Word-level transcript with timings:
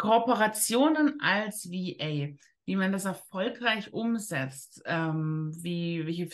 Kooperationen 0.00 1.20
als 1.20 1.70
VA, 1.70 2.34
wie 2.64 2.76
man 2.76 2.90
das 2.90 3.04
erfolgreich 3.04 3.92
umsetzt, 3.92 4.82
ähm, 4.86 5.52
wie, 5.60 6.06
welche 6.06 6.26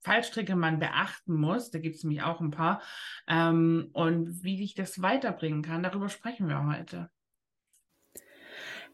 Fallstricke 0.00 0.56
man 0.56 0.80
beachten 0.80 1.36
muss, 1.36 1.70
da 1.70 1.78
gibt 1.78 1.94
es 1.94 2.02
nämlich 2.02 2.24
auch 2.24 2.40
ein 2.40 2.50
paar, 2.50 2.82
ähm, 3.28 3.90
und 3.92 4.42
wie 4.42 4.60
ich 4.64 4.74
das 4.74 5.02
weiterbringen 5.02 5.62
kann, 5.62 5.84
darüber 5.84 6.08
sprechen 6.08 6.48
wir 6.48 6.66
heute. 6.66 7.10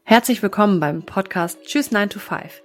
Herzlich 0.03 0.43
willkommen 0.43 0.79
beim 0.79 1.07
Podcast 1.07 1.63
Tschüss 1.63 1.91
9 1.91 2.11
to 2.11 2.19
5. 2.19 2.63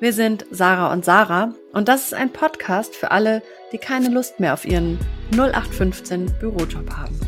Wir 0.00 0.14
sind 0.14 0.46
Sarah 0.50 0.94
und 0.94 1.04
Sarah 1.04 1.54
und 1.74 1.88
das 1.88 2.06
ist 2.06 2.14
ein 2.14 2.32
Podcast 2.32 2.96
für 2.96 3.10
alle, 3.10 3.42
die 3.70 3.78
keine 3.78 4.08
Lust 4.08 4.40
mehr 4.40 4.54
auf 4.54 4.64
ihren 4.64 4.98
0815 5.32 6.38
Bürojob 6.40 6.90
haben. 6.90 7.20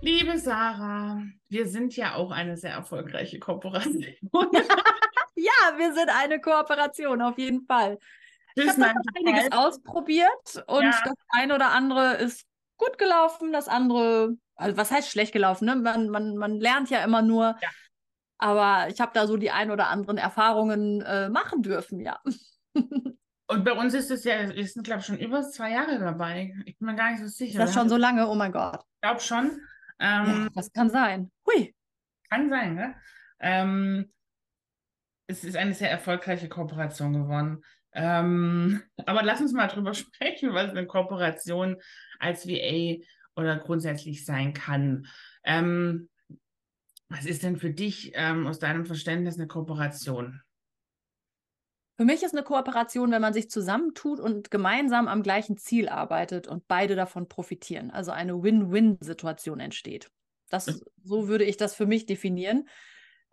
Liebe 0.00 0.38
Sarah, 0.38 1.20
wir 1.48 1.66
sind 1.66 1.96
ja 1.96 2.14
auch 2.14 2.30
eine 2.30 2.56
sehr 2.56 2.72
erfolgreiche 2.72 3.38
Kooperation. 3.38 4.02
ja, 5.34 5.76
wir 5.76 5.94
sind 5.94 6.10
eine 6.10 6.40
Kooperation, 6.40 7.22
auf 7.22 7.38
jeden 7.38 7.64
Fall. 7.66 7.98
Ich 8.54 8.68
habe 8.68 8.92
einiges 9.16 9.52
ausprobiert 9.52 10.64
und 10.66 10.84
ja. 10.84 10.90
das 11.04 11.14
eine 11.30 11.54
oder 11.54 11.70
andere 11.70 12.14
ist 12.14 12.44
gut 12.76 12.98
gelaufen, 12.98 13.52
das 13.52 13.68
andere, 13.68 14.36
also 14.56 14.76
was 14.76 14.90
heißt 14.90 15.10
schlecht 15.10 15.32
gelaufen? 15.32 15.66
Ne? 15.66 15.76
Man, 15.76 16.08
man, 16.08 16.36
man 16.36 16.58
lernt 16.58 16.90
ja 16.90 17.04
immer 17.04 17.22
nur. 17.22 17.56
Ja. 17.60 17.68
Aber 18.38 18.88
ich 18.88 19.00
habe 19.00 19.10
da 19.14 19.26
so 19.26 19.36
die 19.36 19.50
ein 19.50 19.70
oder 19.70 19.88
anderen 19.88 20.16
Erfahrungen 20.16 21.02
äh, 21.02 21.28
machen 21.28 21.62
dürfen, 21.62 22.00
ja. 22.00 22.20
Und 23.50 23.64
bei 23.64 23.72
uns 23.72 23.94
ist 23.94 24.10
es 24.10 24.24
ja, 24.24 24.54
wir 24.54 24.66
sind, 24.66 24.84
glaube 24.84 25.00
ich, 25.00 25.06
schon 25.06 25.18
über 25.18 25.42
zwei 25.42 25.72
Jahre 25.72 25.98
dabei. 25.98 26.54
Ich 26.66 26.78
bin 26.78 26.86
mir 26.86 26.94
gar 26.94 27.10
nicht 27.10 27.20
so 27.20 27.26
sicher. 27.26 27.58
Ist 27.58 27.68
das 27.68 27.74
schon 27.74 27.88
so 27.88 27.96
lange? 27.96 28.28
Oh 28.28 28.34
mein 28.34 28.52
Gott. 28.52 28.76
Ich 28.76 29.00
glaube 29.00 29.20
schon. 29.20 29.58
Ähm, 30.00 30.26
ja, 30.26 30.48
das 30.54 30.72
kann 30.72 30.90
sein. 30.90 31.30
Hui. 31.46 31.74
Kann 32.30 32.48
sein, 32.50 32.74
ne? 32.74 32.94
Ähm, 33.40 34.12
es 35.26 35.44
ist 35.44 35.56
eine 35.56 35.74
sehr 35.74 35.90
erfolgreiche 35.90 36.48
Kooperation 36.48 37.12
geworden. 37.12 37.62
Ähm, 37.92 38.82
aber 39.06 39.22
lass 39.22 39.40
uns 39.40 39.52
mal 39.52 39.68
drüber 39.68 39.94
sprechen, 39.94 40.52
was 40.54 40.70
eine 40.70 40.86
Kooperation 40.86 41.76
als 42.18 42.46
VA 42.46 43.02
oder 43.36 43.58
grundsätzlich 43.58 44.24
sein 44.24 44.52
kann. 44.52 45.06
Ähm, 45.44 46.08
was 47.08 47.24
ist 47.24 47.42
denn 47.42 47.56
für 47.56 47.70
dich 47.70 48.12
ähm, 48.14 48.46
aus 48.46 48.58
deinem 48.58 48.84
Verständnis 48.84 49.38
eine 49.38 49.46
Kooperation? 49.46 50.42
Für 51.98 52.04
mich 52.04 52.22
ist 52.22 52.32
eine 52.32 52.44
Kooperation, 52.44 53.10
wenn 53.10 53.20
man 53.20 53.32
sich 53.32 53.50
zusammentut 53.50 54.20
und 54.20 54.52
gemeinsam 54.52 55.08
am 55.08 55.24
gleichen 55.24 55.56
Ziel 55.56 55.88
arbeitet 55.88 56.46
und 56.46 56.68
beide 56.68 56.94
davon 56.94 57.28
profitieren. 57.28 57.90
Also 57.90 58.12
eine 58.12 58.40
Win-Win-Situation 58.40 59.58
entsteht. 59.58 60.08
Das, 60.48 60.80
so 61.02 61.26
würde 61.26 61.42
ich 61.42 61.56
das 61.56 61.74
für 61.74 61.86
mich 61.86 62.06
definieren. 62.06 62.68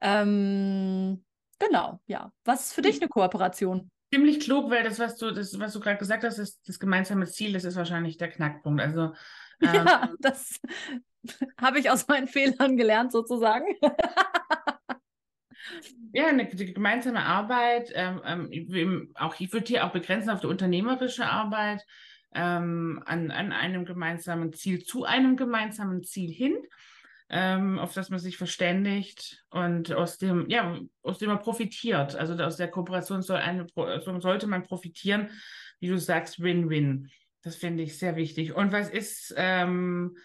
Ähm, 0.01 1.23
genau, 1.59 1.99
ja. 2.07 2.31
Was 2.43 2.65
ist 2.65 2.73
für 2.73 2.81
dich 2.81 2.99
eine 2.99 3.07
Kooperation? 3.07 3.91
Ziemlich 4.11 4.39
klug, 4.39 4.71
weil 4.71 4.83
das, 4.83 4.97
was 4.97 5.15
du, 5.17 5.29
das, 5.29 5.59
was 5.59 5.73
du 5.73 5.79
gerade 5.79 5.99
gesagt 5.99 6.23
hast, 6.23 6.39
ist 6.39 6.67
das 6.67 6.79
gemeinsame 6.79 7.27
Ziel, 7.27 7.53
das 7.53 7.65
ist 7.65 7.75
wahrscheinlich 7.75 8.17
der 8.17 8.31
Knackpunkt. 8.31 8.81
Also 8.81 9.11
ähm, 9.61 9.85
ja, 9.85 10.11
das 10.19 10.59
habe 11.61 11.77
ich 11.77 11.91
aus 11.91 12.07
meinen 12.07 12.27
Fehlern 12.27 12.77
gelernt, 12.77 13.11
sozusagen. 13.11 13.67
Ja, 16.13 16.27
eine 16.27 16.47
gemeinsame 16.47 17.23
Arbeit, 17.23 17.91
ähm, 17.93 18.49
ähm, 18.51 19.11
auch 19.15 19.39
ich 19.39 19.51
würde 19.51 19.67
hier 19.67 19.85
auch 19.85 19.91
begrenzen 19.91 20.29
auf 20.29 20.41
die 20.41 20.47
unternehmerische 20.47 21.25
Arbeit, 21.25 21.85
ähm, 22.33 23.01
an, 23.05 23.31
an 23.31 23.51
einem 23.51 23.85
gemeinsamen 23.85 24.53
Ziel, 24.53 24.83
zu 24.83 25.05
einem 25.05 25.37
gemeinsamen 25.37 26.03
Ziel 26.03 26.31
hin, 26.31 26.55
ähm, 27.29 27.79
auf 27.79 27.93
das 27.93 28.09
man 28.09 28.19
sich 28.19 28.37
verständigt 28.37 29.43
und 29.49 29.91
aus 29.91 30.17
dem, 30.17 30.49
ja, 30.49 30.79
aus 31.01 31.17
dem 31.17 31.29
man 31.29 31.39
profitiert. 31.39 32.15
Also 32.15 32.33
aus 32.43 32.57
der 32.57 32.69
Kooperation 32.69 33.21
soll 33.21 33.37
eine, 33.37 33.65
sollte 34.19 34.47
man 34.47 34.63
profitieren, 34.63 35.29
wie 35.79 35.87
du 35.87 35.97
sagst, 35.97 36.41
Win-Win. 36.41 37.09
Das 37.41 37.55
finde 37.55 37.83
ich 37.83 37.97
sehr 37.97 38.15
wichtig. 38.15 38.53
Und 38.53 38.71
was 38.71 38.89
ist, 38.89 39.33
ähm, 39.37 40.17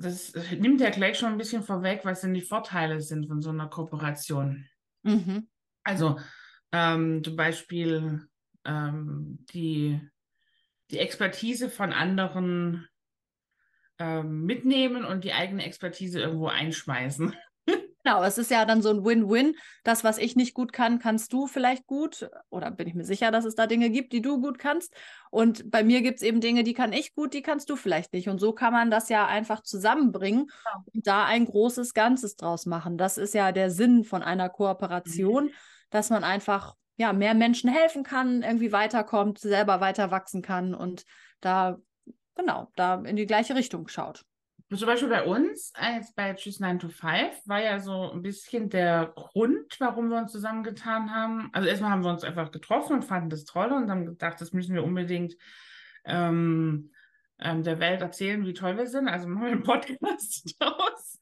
das 0.00 0.32
nimmt 0.58 0.80
ja 0.80 0.90
gleich 0.90 1.18
schon 1.18 1.32
ein 1.32 1.38
bisschen 1.38 1.62
vorweg, 1.62 2.00
was 2.04 2.22
denn 2.22 2.34
die 2.34 2.40
Vorteile 2.40 3.00
sind 3.00 3.26
von 3.26 3.42
so 3.42 3.50
einer 3.50 3.68
Kooperation. 3.68 4.66
Mhm. 5.02 5.48
Also 5.84 6.18
ähm, 6.72 7.22
zum 7.22 7.36
Beispiel 7.36 8.26
ähm, 8.64 9.44
die, 9.52 10.00
die 10.90 10.98
Expertise 10.98 11.68
von 11.68 11.92
anderen 11.92 12.88
ähm, 13.98 14.44
mitnehmen 14.44 15.04
und 15.04 15.24
die 15.24 15.32
eigene 15.32 15.64
Expertise 15.64 16.20
irgendwo 16.20 16.48
einschmeißen. 16.48 17.34
Genau, 18.10 18.24
es 18.24 18.38
ist 18.38 18.50
ja 18.50 18.64
dann 18.64 18.82
so 18.82 18.90
ein 18.90 19.04
Win-Win. 19.04 19.54
Das, 19.84 20.02
was 20.02 20.18
ich 20.18 20.34
nicht 20.34 20.52
gut 20.52 20.72
kann, 20.72 20.98
kannst 20.98 21.32
du 21.32 21.46
vielleicht 21.46 21.86
gut. 21.86 22.28
Oder 22.48 22.72
bin 22.72 22.88
ich 22.88 22.94
mir 22.94 23.04
sicher, 23.04 23.30
dass 23.30 23.44
es 23.44 23.54
da 23.54 23.68
Dinge 23.68 23.88
gibt, 23.88 24.12
die 24.12 24.20
du 24.20 24.40
gut 24.40 24.58
kannst. 24.58 24.92
Und 25.30 25.70
bei 25.70 25.84
mir 25.84 26.02
gibt 26.02 26.16
es 26.16 26.22
eben 26.22 26.40
Dinge, 26.40 26.64
die 26.64 26.74
kann 26.74 26.92
ich 26.92 27.14
gut, 27.14 27.34
die 27.34 27.42
kannst 27.42 27.70
du 27.70 27.76
vielleicht 27.76 28.12
nicht. 28.12 28.28
Und 28.28 28.40
so 28.40 28.52
kann 28.52 28.72
man 28.72 28.90
das 28.90 29.10
ja 29.10 29.28
einfach 29.28 29.62
zusammenbringen 29.62 30.50
ja. 30.64 30.84
und 30.92 31.06
da 31.06 31.24
ein 31.24 31.44
großes 31.44 31.94
Ganzes 31.94 32.34
draus 32.34 32.66
machen. 32.66 32.98
Das 32.98 33.16
ist 33.16 33.32
ja 33.32 33.52
der 33.52 33.70
Sinn 33.70 34.02
von 34.02 34.24
einer 34.24 34.48
Kooperation, 34.48 35.44
mhm. 35.44 35.50
dass 35.90 36.10
man 36.10 36.24
einfach 36.24 36.74
ja, 36.96 37.12
mehr 37.12 37.34
Menschen 37.34 37.70
helfen 37.70 38.02
kann, 38.02 38.42
irgendwie 38.42 38.72
weiterkommt, 38.72 39.38
selber 39.38 39.80
weiter 39.80 40.10
wachsen 40.10 40.42
kann 40.42 40.74
und 40.74 41.04
da, 41.40 41.78
genau, 42.34 42.72
da 42.74 43.00
in 43.02 43.14
die 43.14 43.26
gleiche 43.26 43.54
Richtung 43.54 43.86
schaut. 43.86 44.24
Zum 44.72 44.86
Beispiel 44.86 45.08
bei 45.08 45.24
uns, 45.24 45.72
als 45.74 46.14
bei 46.14 46.32
Choose 46.34 46.62
9 46.62 46.78
to 46.78 46.88
5, 46.88 47.46
war 47.46 47.60
ja 47.60 47.80
so 47.80 48.12
ein 48.12 48.22
bisschen 48.22 48.68
der 48.68 49.12
Grund, 49.16 49.76
warum 49.80 50.10
wir 50.10 50.18
uns 50.18 50.30
zusammengetan 50.30 51.12
haben. 51.12 51.50
Also 51.52 51.68
erstmal 51.68 51.90
haben 51.90 52.04
wir 52.04 52.10
uns 52.10 52.22
einfach 52.22 52.52
getroffen 52.52 52.94
und 52.94 53.04
fanden 53.04 53.30
das 53.30 53.44
toll 53.44 53.72
und 53.72 53.90
haben 53.90 54.06
gedacht, 54.06 54.40
das 54.40 54.52
müssen 54.52 54.74
wir 54.74 54.84
unbedingt 54.84 55.34
ähm, 56.04 56.92
ähm, 57.40 57.62
der 57.64 57.80
Welt 57.80 58.00
erzählen, 58.00 58.46
wie 58.46 58.52
toll 58.52 58.76
wir 58.76 58.86
sind. 58.86 59.08
Also 59.08 59.26
machen 59.26 59.44
wir 59.44 59.52
einen 59.52 59.62
Podcast 59.64 60.54
draus. 60.60 61.18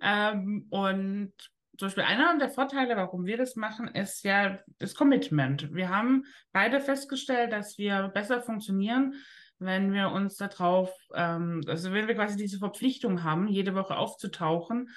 Ähm, 0.00 0.66
und 0.70 1.32
zum 1.78 1.88
Beispiel 1.88 2.04
einer 2.04 2.38
der 2.38 2.48
Vorteile, 2.48 2.96
warum 2.96 3.26
wir 3.26 3.36
das 3.36 3.56
machen, 3.56 3.88
ist 3.88 4.24
ja 4.24 4.58
das 4.78 4.94
Commitment. 4.94 5.74
Wir 5.74 5.90
haben 5.90 6.24
beide 6.52 6.80
festgestellt, 6.80 7.52
dass 7.52 7.76
wir 7.76 8.08
besser 8.08 8.40
funktionieren, 8.40 9.14
wenn 9.58 9.92
wir 9.92 10.10
uns 10.10 10.36
darauf, 10.36 10.90
ähm, 11.14 11.62
also 11.66 11.92
wenn 11.92 12.08
wir 12.08 12.14
quasi 12.14 12.36
diese 12.36 12.58
Verpflichtung 12.58 13.22
haben, 13.22 13.48
jede 13.48 13.74
Woche 13.74 13.96
aufzutauchen 13.96 14.90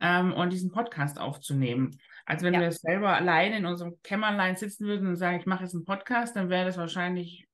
ähm, 0.00 0.32
und 0.32 0.52
diesen 0.52 0.70
Podcast 0.70 1.18
aufzunehmen. 1.18 1.98
Also 2.26 2.44
wenn 2.44 2.54
ja. 2.54 2.60
wir 2.60 2.72
selber 2.72 3.16
allein 3.16 3.52
in 3.52 3.66
unserem 3.66 4.00
Kämmerlein 4.02 4.56
sitzen 4.56 4.86
würden 4.86 5.08
und 5.08 5.16
sagen, 5.16 5.38
ich 5.38 5.46
mache 5.46 5.64
jetzt 5.64 5.74
einen 5.74 5.84
Podcast, 5.84 6.36
dann 6.36 6.50
wäre 6.50 6.66
das 6.66 6.76
wahrscheinlich 6.76 7.46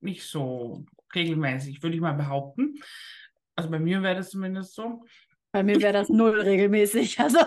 nicht 0.00 0.24
so 0.24 0.84
regelmäßig, 1.14 1.82
würde 1.82 1.96
ich 1.96 2.02
mal 2.02 2.12
behaupten. 2.12 2.76
Also 3.56 3.70
bei 3.70 3.78
mir 3.78 4.02
wäre 4.02 4.16
das 4.16 4.30
zumindest 4.30 4.74
so. 4.74 5.04
Bei 5.52 5.62
mir 5.62 5.80
wäre 5.80 5.92
das 5.92 6.08
null 6.08 6.40
regelmäßig. 6.40 7.20
Also 7.20 7.38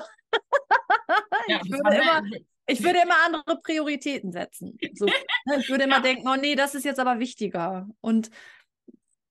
ja, 1.47 1.59
ich 1.63 1.71
würde 1.71 1.95
immer, 1.95 2.21
ich 2.67 2.83
würde 2.83 2.99
immer 3.03 3.15
andere 3.25 3.61
Prioritäten 3.61 4.31
setzen. 4.31 4.77
So, 4.93 5.05
ne, 5.05 5.57
ich 5.59 5.69
würde 5.69 5.83
immer 5.85 5.97
ja. 5.97 6.01
denken, 6.01 6.27
oh 6.27 6.35
nee, 6.35 6.55
das 6.55 6.75
ist 6.75 6.85
jetzt 6.85 6.99
aber 6.99 7.19
wichtiger. 7.19 7.87
Und 8.01 8.29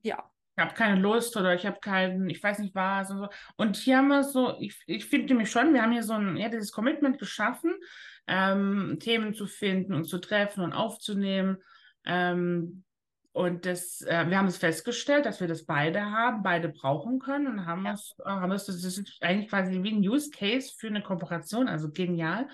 ja. 0.02 0.30
Ich 0.58 0.62
habe 0.62 0.74
keine 0.74 0.98
Lust 0.98 1.36
oder 1.36 1.54
ich 1.54 1.66
habe 1.66 1.80
keinen, 1.80 2.30
ich 2.30 2.42
weiß 2.42 2.60
nicht 2.60 2.74
was 2.74 3.10
und 3.10 3.18
so. 3.18 3.28
Und 3.56 3.76
hier 3.76 3.98
haben 3.98 4.08
wir 4.08 4.24
so, 4.24 4.56
ich, 4.58 4.82
ich 4.86 5.04
finde 5.04 5.34
nämlich 5.34 5.50
schon, 5.50 5.74
wir 5.74 5.82
haben 5.82 5.92
hier 5.92 6.02
so 6.02 6.14
ein, 6.14 6.36
ja, 6.38 6.48
dieses 6.48 6.72
Commitment 6.72 7.18
geschaffen, 7.18 7.74
ähm, 8.26 8.96
Themen 8.98 9.34
zu 9.34 9.46
finden 9.46 9.92
und 9.92 10.04
zu 10.04 10.18
treffen 10.18 10.64
und 10.64 10.72
aufzunehmen. 10.72 11.58
Ähm, 12.06 12.84
und 13.32 13.66
das, 13.66 14.00
äh, 14.00 14.30
wir 14.30 14.38
haben 14.38 14.46
es 14.46 14.56
festgestellt, 14.56 15.26
dass 15.26 15.42
wir 15.42 15.46
das 15.46 15.66
beide 15.66 16.00
haben, 16.10 16.42
beide 16.42 16.70
brauchen 16.70 17.18
können 17.18 17.48
und 17.48 17.66
haben 17.66 17.84
ja. 17.84 17.92
es, 17.92 18.14
äh, 18.24 18.30
haben 18.30 18.52
es, 18.52 18.64
das 18.64 18.82
ist 18.82 19.18
eigentlich 19.20 19.50
quasi 19.50 19.82
wie 19.82 19.92
ein 19.92 20.08
Use 20.08 20.30
Case 20.30 20.72
für 20.74 20.86
eine 20.86 21.02
Kooperation, 21.02 21.68
also 21.68 21.90
genial. 21.92 22.48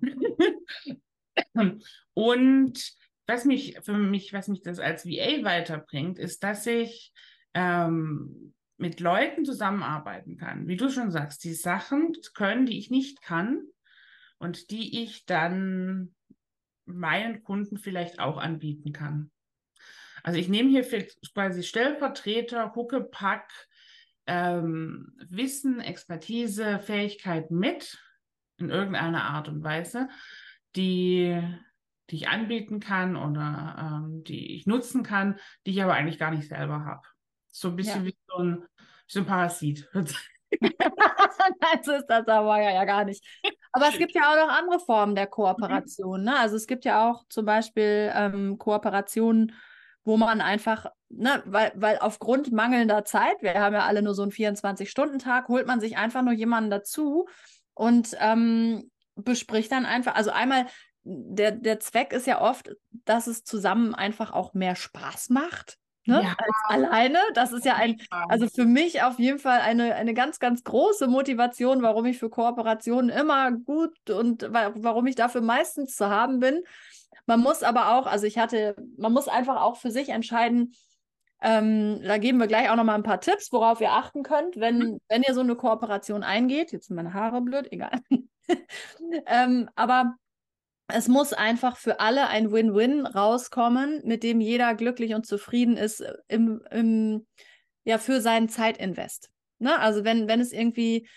Und 2.14 2.92
was 3.26 3.44
mich 3.44 3.78
für 3.82 3.96
mich, 3.96 4.32
was 4.32 4.48
mich 4.48 4.62
das 4.62 4.78
als 4.78 5.06
VA 5.06 5.44
weiterbringt, 5.44 6.18
ist, 6.18 6.42
dass 6.42 6.66
ich 6.66 7.12
ähm, 7.54 8.54
mit 8.76 9.00
Leuten 9.00 9.44
zusammenarbeiten 9.44 10.36
kann. 10.36 10.66
Wie 10.66 10.76
du 10.76 10.90
schon 10.90 11.10
sagst, 11.10 11.44
die 11.44 11.54
Sachen 11.54 12.12
können, 12.34 12.66
die 12.66 12.78
ich 12.78 12.90
nicht 12.90 13.22
kann 13.22 13.62
und 14.38 14.70
die 14.70 15.02
ich 15.02 15.26
dann 15.26 16.14
meinen 16.86 17.42
Kunden 17.42 17.76
vielleicht 17.76 18.18
auch 18.18 18.38
anbieten 18.38 18.92
kann. 18.92 19.30
Also 20.22 20.38
ich 20.38 20.48
nehme 20.48 20.70
hier 20.70 20.84
quasi 21.34 21.62
Stellvertreter, 21.62 22.74
Huckepack, 22.74 23.50
ähm, 24.26 25.14
Wissen, 25.28 25.80
Expertise, 25.80 26.78
Fähigkeiten 26.78 27.58
mit 27.58 27.98
in 28.60 28.70
irgendeiner 28.70 29.24
Art 29.24 29.48
und 29.48 29.62
Weise, 29.62 30.08
die, 30.76 31.40
die 32.10 32.16
ich 32.16 32.28
anbieten 32.28 32.80
kann 32.80 33.16
oder 33.16 34.02
ähm, 34.04 34.24
die 34.24 34.56
ich 34.56 34.66
nutzen 34.66 35.02
kann, 35.02 35.38
die 35.66 35.72
ich 35.72 35.82
aber 35.82 35.94
eigentlich 35.94 36.18
gar 36.18 36.30
nicht 36.30 36.48
selber 36.48 36.84
habe. 36.84 37.02
So 37.48 37.68
ein 37.68 37.76
bisschen 37.76 38.04
ja. 38.04 38.08
wie 38.08 38.16
so 38.26 38.38
ein, 38.38 38.64
so 39.06 39.20
ein 39.20 39.26
Parasit. 39.26 39.88
Nein, 40.60 41.80
so 41.82 41.92
ist 41.92 42.06
das 42.06 42.26
aber 42.26 42.60
ja, 42.60 42.72
ja 42.72 42.84
gar 42.84 43.04
nicht. 43.04 43.24
Aber 43.72 43.88
es 43.88 43.98
gibt 43.98 44.14
ja 44.14 44.22
auch 44.30 44.46
noch 44.46 44.52
andere 44.52 44.80
Formen 44.80 45.14
der 45.14 45.26
Kooperation. 45.26 46.24
Ne? 46.24 46.36
Also 46.36 46.56
es 46.56 46.66
gibt 46.66 46.84
ja 46.84 47.08
auch 47.08 47.24
zum 47.28 47.44
Beispiel 47.44 48.12
ähm, 48.14 48.58
Kooperationen, 48.58 49.52
wo 50.04 50.16
man 50.16 50.40
einfach, 50.40 50.86
ne, 51.08 51.42
weil, 51.46 51.72
weil 51.76 51.98
aufgrund 51.98 52.52
mangelnder 52.52 53.04
Zeit, 53.04 53.42
wir 53.42 53.54
haben 53.54 53.74
ja 53.74 53.84
alle 53.84 54.02
nur 54.02 54.14
so 54.14 54.22
einen 54.22 54.32
24-Stunden-Tag, 54.32 55.48
holt 55.48 55.66
man 55.66 55.80
sich 55.80 55.98
einfach 55.98 56.22
nur 56.22 56.32
jemanden 56.32 56.70
dazu 56.70 57.28
und 57.74 58.16
ähm, 58.18 58.90
bespricht 59.16 59.72
dann 59.72 59.86
einfach, 59.86 60.14
also 60.14 60.30
einmal, 60.30 60.66
der, 61.02 61.52
der 61.52 61.80
Zweck 61.80 62.12
ist 62.12 62.26
ja 62.26 62.40
oft, 62.40 62.70
dass 63.04 63.26
es 63.26 63.44
zusammen 63.44 63.94
einfach 63.94 64.32
auch 64.32 64.54
mehr 64.54 64.76
Spaß 64.76 65.30
macht. 65.30 65.78
Ne? 66.06 66.22
Ja. 66.22 66.34
Als 66.38 66.84
alleine. 66.84 67.18
Das 67.34 67.52
ist 67.52 67.64
ja 67.64 67.74
ein, 67.74 68.00
also 68.28 68.48
für 68.48 68.64
mich 68.64 69.02
auf 69.02 69.18
jeden 69.18 69.38
Fall 69.38 69.60
eine, 69.60 69.94
eine 69.94 70.14
ganz, 70.14 70.38
ganz 70.38 70.64
große 70.64 71.06
Motivation, 71.06 71.82
warum 71.82 72.06
ich 72.06 72.18
für 72.18 72.30
Kooperationen 72.30 73.10
immer 73.10 73.52
gut 73.52 74.10
und 74.10 74.42
warum 74.50 75.06
ich 75.06 75.14
dafür 75.14 75.40
meistens 75.40 75.96
zu 75.96 76.08
haben 76.08 76.40
bin. 76.40 76.62
Man 77.26 77.40
muss 77.40 77.62
aber 77.62 77.94
auch, 77.94 78.06
also 78.06 78.26
ich 78.26 78.38
hatte, 78.38 78.74
man 78.96 79.12
muss 79.12 79.28
einfach 79.28 79.60
auch 79.60 79.76
für 79.76 79.90
sich 79.90 80.08
entscheiden, 80.08 80.74
ähm, 81.42 82.02
da 82.02 82.18
geben 82.18 82.38
wir 82.38 82.46
gleich 82.46 82.68
auch 82.68 82.76
noch 82.76 82.84
mal 82.84 82.94
ein 82.94 83.02
paar 83.02 83.20
Tipps, 83.20 83.50
worauf 83.52 83.80
ihr 83.80 83.92
achten 83.92 84.22
könnt, 84.22 84.58
wenn, 84.58 84.78
mhm. 84.78 85.00
wenn 85.08 85.22
ihr 85.22 85.34
so 85.34 85.40
eine 85.40 85.56
Kooperation 85.56 86.22
eingeht. 86.22 86.72
Jetzt 86.72 86.88
sind 86.88 86.96
meine 86.96 87.14
Haare 87.14 87.40
blöd, 87.40 87.72
egal. 87.72 87.92
ähm, 89.26 89.70
aber 89.74 90.16
es 90.88 91.08
muss 91.08 91.32
einfach 91.32 91.76
für 91.76 92.00
alle 92.00 92.28
ein 92.28 92.52
Win-Win 92.52 93.06
rauskommen, 93.06 94.02
mit 94.04 94.22
dem 94.22 94.40
jeder 94.40 94.74
glücklich 94.74 95.14
und 95.14 95.26
zufrieden 95.26 95.76
ist 95.76 96.00
äh, 96.00 96.14
im, 96.28 96.62
im 96.70 97.26
ja, 97.84 97.96
für 97.96 98.20
seinen 98.20 98.48
Zeitinvest. 98.48 99.30
Ne? 99.58 99.78
Also 99.78 100.04
wenn, 100.04 100.28
wenn 100.28 100.40
es 100.40 100.52
irgendwie 100.52 101.08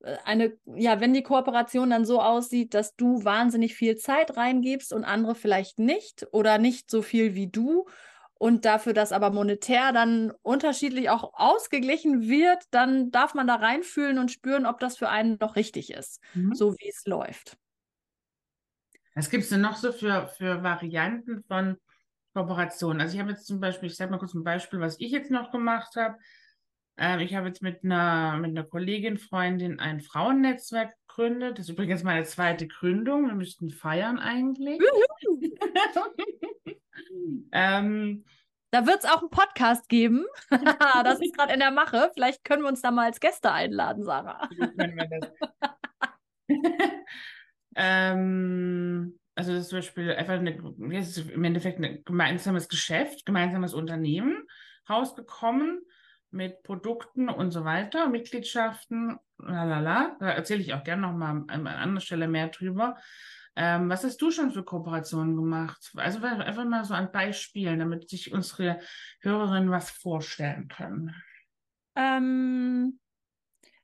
äh, 0.00 0.16
eine, 0.24 0.56
ja, 0.64 1.00
wenn 1.00 1.12
die 1.12 1.22
Kooperation 1.22 1.90
dann 1.90 2.06
so 2.06 2.22
aussieht, 2.22 2.72
dass 2.72 2.96
du 2.96 3.24
wahnsinnig 3.24 3.74
viel 3.74 3.96
Zeit 3.96 4.38
reingibst 4.38 4.94
und 4.94 5.04
andere 5.04 5.34
vielleicht 5.34 5.78
nicht 5.78 6.26
oder 6.32 6.56
nicht 6.56 6.90
so 6.90 7.02
viel 7.02 7.34
wie 7.34 7.48
du 7.48 7.86
und 8.38 8.64
dafür, 8.64 8.92
dass 8.92 9.12
aber 9.12 9.30
monetär 9.30 9.92
dann 9.92 10.30
unterschiedlich 10.42 11.08
auch 11.08 11.32
ausgeglichen 11.34 12.28
wird, 12.28 12.64
dann 12.70 13.10
darf 13.10 13.34
man 13.34 13.46
da 13.46 13.56
reinfühlen 13.56 14.18
und 14.18 14.30
spüren, 14.30 14.66
ob 14.66 14.78
das 14.78 14.98
für 14.98 15.08
einen 15.08 15.38
noch 15.40 15.56
richtig 15.56 15.92
ist, 15.92 16.20
mhm. 16.34 16.54
so 16.54 16.74
wie 16.74 16.88
es 16.88 17.06
läuft. 17.06 17.56
Was 19.14 19.30
gibt 19.30 19.44
es 19.44 19.48
denn 19.48 19.62
noch 19.62 19.76
so 19.76 19.92
für, 19.92 20.28
für 20.28 20.62
Varianten 20.62 21.42
von 21.48 21.78
Kooperationen? 22.34 23.00
Also 23.00 23.14
ich 23.14 23.20
habe 23.20 23.30
jetzt 23.30 23.46
zum 23.46 23.60
Beispiel, 23.60 23.88
ich 23.88 23.96
sage 23.96 24.10
mal 24.10 24.18
kurz 24.18 24.34
ein 24.34 24.44
Beispiel, 24.44 24.80
was 24.80 25.00
ich 25.00 25.10
jetzt 25.10 25.30
noch 25.30 25.50
gemacht 25.50 25.96
habe. 25.96 26.18
Ähm, 26.98 27.20
ich 27.20 27.34
habe 27.34 27.48
jetzt 27.48 27.62
mit 27.62 27.82
einer, 27.82 28.36
mit 28.36 28.50
einer 28.50 28.64
Kollegin, 28.64 29.16
Freundin 29.16 29.80
ein 29.80 30.02
Frauennetzwerk 30.02 30.94
gegründet. 31.08 31.58
Das 31.58 31.66
ist 31.66 31.70
übrigens 31.72 32.02
meine 32.02 32.24
zweite 32.24 32.66
Gründung. 32.66 33.26
Wir 33.26 33.34
müssten 33.34 33.70
feiern 33.70 34.18
eigentlich. 34.18 34.78
ähm, 37.52 38.24
da 38.70 38.86
wird 38.86 38.98
es 38.98 39.04
auch 39.04 39.20
einen 39.20 39.30
Podcast 39.30 39.88
geben. 39.88 40.24
das 40.50 41.20
ist 41.20 41.36
gerade 41.36 41.54
in 41.54 41.60
der 41.60 41.70
Mache. 41.70 42.10
Vielleicht 42.14 42.44
können 42.44 42.62
wir 42.62 42.68
uns 42.68 42.82
da 42.82 42.90
mal 42.90 43.06
als 43.06 43.20
Gäste 43.20 43.52
einladen, 43.52 44.04
Sarah. 44.04 44.48
Ähm, 47.78 49.18
also 49.34 49.52
das 49.52 49.64
ist 49.64 49.68
zum 49.68 49.78
Beispiel 49.78 50.10
einfach 50.12 50.34
eine, 50.34 50.52
im 50.52 51.44
Endeffekt 51.44 51.78
ein 51.78 52.02
gemeinsames 52.04 52.68
Geschäft, 52.68 53.26
gemeinsames 53.26 53.74
Unternehmen 53.74 54.44
rausgekommen 54.88 55.82
mit 56.30 56.62
Produkten 56.62 57.28
und 57.28 57.50
so 57.50 57.64
weiter, 57.64 58.08
Mitgliedschaften, 58.08 59.18
lalala. 59.38 60.16
Da 60.20 60.30
erzähle 60.30 60.62
ich 60.62 60.72
auch 60.72 60.84
gerne 60.84 61.02
nochmal 61.02 61.44
an, 61.48 61.50
an 61.50 61.66
anderer 61.66 62.00
Stelle 62.00 62.28
mehr 62.28 62.48
drüber. 62.48 62.96
Ähm, 63.56 63.88
was 63.88 64.04
hast 64.04 64.20
du 64.20 64.30
schon 64.30 64.50
für 64.50 64.62
Kooperationen 64.62 65.34
gemacht? 65.34 65.90
Also 65.96 66.20
einfach 66.22 66.64
mal 66.64 66.84
so 66.84 66.94
an 66.94 67.10
Beispielen, 67.10 67.78
damit 67.78 68.08
sich 68.08 68.32
unsere 68.32 68.78
Hörerinnen 69.20 69.70
was 69.70 69.90
vorstellen 69.90 70.68
können. 70.68 71.14
Ähm, 71.96 72.98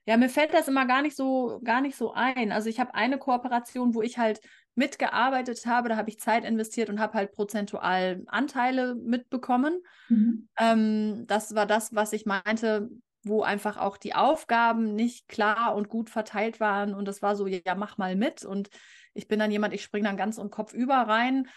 ja, 0.04 0.16
mir 0.18 0.28
fällt 0.28 0.52
das 0.52 0.68
immer 0.68 0.86
gar 0.86 1.00
nicht 1.00 1.16
so, 1.16 1.60
gar 1.64 1.80
nicht 1.80 1.96
so 1.96 2.12
ein. 2.12 2.52
Also 2.52 2.68
ich 2.68 2.80
habe 2.80 2.94
eine 2.94 3.18
Kooperation, 3.18 3.94
wo 3.94 4.02
ich 4.02 4.18
halt 4.18 4.40
mitgearbeitet 4.74 5.64
habe, 5.66 5.88
da 5.88 5.96
habe 5.96 6.10
ich 6.10 6.18
Zeit 6.18 6.44
investiert 6.44 6.88
und 6.90 6.98
habe 6.98 7.14
halt 7.14 7.32
prozentual 7.32 8.22
Anteile 8.26 8.94
mitbekommen. 8.94 9.82
Mhm. 10.08 10.48
Ähm, 10.58 11.24
das 11.26 11.54
war 11.54 11.66
das, 11.66 11.94
was 11.94 12.12
ich 12.12 12.26
meinte, 12.26 12.90
wo 13.22 13.42
einfach 13.42 13.76
auch 13.76 13.96
die 13.96 14.14
Aufgaben 14.14 14.94
nicht 14.94 15.28
klar 15.28 15.74
und 15.76 15.88
gut 15.88 16.10
verteilt 16.10 16.58
waren. 16.58 16.94
Und 16.94 17.06
das 17.06 17.22
war 17.22 17.36
so, 17.36 17.46
ja, 17.46 17.74
mach 17.76 17.98
mal 17.98 18.16
mit. 18.16 18.44
Und 18.44 18.70
ich 19.14 19.28
bin 19.28 19.38
dann 19.38 19.50
jemand, 19.50 19.74
ich 19.74 19.82
springe 19.82 20.08
dann 20.08 20.16
ganz 20.16 20.38
und 20.38 20.50
Kopf 20.50 20.72
über 20.72 20.94
rein 20.94 21.48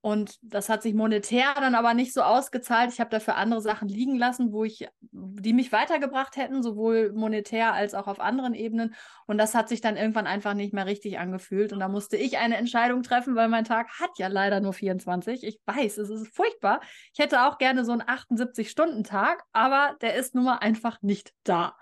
und 0.00 0.38
das 0.42 0.68
hat 0.68 0.82
sich 0.82 0.94
monetär 0.94 1.54
dann 1.56 1.74
aber 1.74 1.92
nicht 1.92 2.14
so 2.14 2.22
ausgezahlt. 2.22 2.92
Ich 2.92 3.00
habe 3.00 3.10
dafür 3.10 3.34
andere 3.34 3.60
Sachen 3.60 3.88
liegen 3.88 4.16
lassen, 4.16 4.52
wo 4.52 4.62
ich, 4.62 4.86
die 5.10 5.52
mich 5.52 5.72
weitergebracht 5.72 6.36
hätten, 6.36 6.62
sowohl 6.62 7.12
monetär 7.12 7.74
als 7.74 7.94
auch 7.94 8.06
auf 8.06 8.20
anderen 8.20 8.54
Ebenen. 8.54 8.94
Und 9.26 9.38
das 9.38 9.56
hat 9.56 9.68
sich 9.68 9.80
dann 9.80 9.96
irgendwann 9.96 10.28
einfach 10.28 10.54
nicht 10.54 10.72
mehr 10.72 10.86
richtig 10.86 11.18
angefühlt. 11.18 11.72
Und 11.72 11.80
da 11.80 11.88
musste 11.88 12.16
ich 12.16 12.38
eine 12.38 12.56
Entscheidung 12.56 13.02
treffen, 13.02 13.34
weil 13.34 13.48
mein 13.48 13.64
Tag 13.64 13.88
hat 13.98 14.10
ja 14.18 14.28
leider 14.28 14.60
nur 14.60 14.72
24. 14.72 15.42
Ich 15.42 15.58
weiß, 15.66 15.98
es 15.98 16.10
ist 16.10 16.32
furchtbar. 16.34 16.80
Ich 17.12 17.18
hätte 17.18 17.42
auch 17.42 17.58
gerne 17.58 17.84
so 17.84 17.90
einen 17.90 18.02
78-Stunden-Tag, 18.02 19.42
aber 19.52 19.96
der 20.00 20.14
ist 20.14 20.32
nun 20.36 20.44
mal 20.44 20.58
einfach 20.58 21.02
nicht 21.02 21.32
da. 21.42 21.76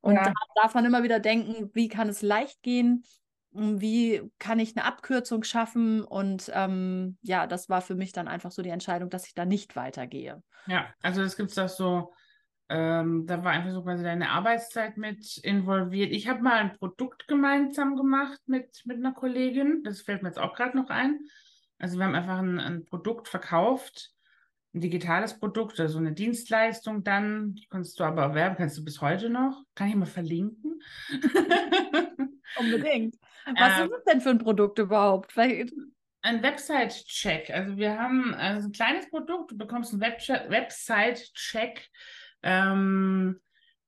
Und 0.00 0.14
ja. 0.14 0.22
da 0.22 0.32
darf 0.62 0.74
man 0.74 0.84
immer 0.84 1.02
wieder 1.02 1.18
denken, 1.18 1.70
wie 1.74 1.88
kann 1.88 2.08
es 2.08 2.22
leicht 2.22 2.62
gehen? 2.62 3.02
Wie 3.52 4.30
kann 4.38 4.58
ich 4.58 4.76
eine 4.76 4.84
Abkürzung 4.84 5.42
schaffen? 5.42 6.02
Und 6.02 6.50
ähm, 6.54 7.16
ja, 7.22 7.46
das 7.46 7.68
war 7.68 7.80
für 7.80 7.94
mich 7.94 8.12
dann 8.12 8.28
einfach 8.28 8.50
so 8.50 8.62
die 8.62 8.70
Entscheidung, 8.70 9.10
dass 9.10 9.26
ich 9.26 9.34
da 9.34 9.44
nicht 9.44 9.76
weitergehe. 9.76 10.42
Ja, 10.66 10.86
also 11.02 11.22
das 11.22 11.36
gibt 11.36 11.56
es 11.56 11.76
so, 11.76 12.12
ähm, 12.68 13.26
da 13.26 13.42
war 13.42 13.52
einfach 13.52 13.72
so 13.72 13.82
quasi 13.82 14.04
deine 14.04 14.30
Arbeitszeit 14.30 14.98
mit 14.98 15.38
involviert. 15.38 16.12
Ich 16.12 16.28
habe 16.28 16.42
mal 16.42 16.58
ein 16.58 16.76
Produkt 16.76 17.26
gemeinsam 17.26 17.96
gemacht 17.96 18.40
mit, 18.46 18.82
mit 18.84 18.98
einer 18.98 19.12
Kollegin, 19.12 19.82
das 19.84 20.02
fällt 20.02 20.22
mir 20.22 20.28
jetzt 20.28 20.38
auch 20.38 20.54
gerade 20.54 20.76
noch 20.76 20.90
ein. 20.90 21.18
Also 21.78 21.96
wir 21.96 22.04
haben 22.04 22.14
einfach 22.14 22.38
ein, 22.38 22.60
ein 22.60 22.84
Produkt 22.84 23.28
verkauft, 23.28 24.12
ein 24.78 24.80
digitales 24.80 25.38
Produkt, 25.38 25.78
also 25.80 25.98
eine 25.98 26.12
Dienstleistung 26.12 27.02
dann, 27.02 27.54
die 27.54 27.66
konntest 27.66 27.98
du 27.98 28.04
aber 28.04 28.22
erwerben, 28.22 28.56
kannst 28.56 28.78
du 28.78 28.84
bis 28.84 29.00
heute 29.00 29.28
noch. 29.28 29.64
Kann 29.74 29.88
ich 29.88 29.96
mal 29.96 30.06
verlinken? 30.06 30.80
Unbedingt. 32.58 33.16
Was 33.58 33.78
ähm, 33.78 33.84
ist 33.84 33.92
das 33.92 34.04
denn 34.04 34.20
für 34.20 34.30
ein 34.30 34.38
Produkt 34.38 34.78
überhaupt? 34.78 35.32
Vielleicht... 35.32 35.74
Ein 36.22 36.42
Website-Check. 36.42 37.50
Also 37.50 37.76
wir 37.76 37.98
haben 37.98 38.34
also 38.34 38.68
ein 38.68 38.72
kleines 38.72 39.08
Produkt, 39.08 39.52
du 39.52 39.58
bekommst 39.58 39.92
einen 39.92 40.02
Website-Check 40.02 41.88
ähm, 42.42 43.40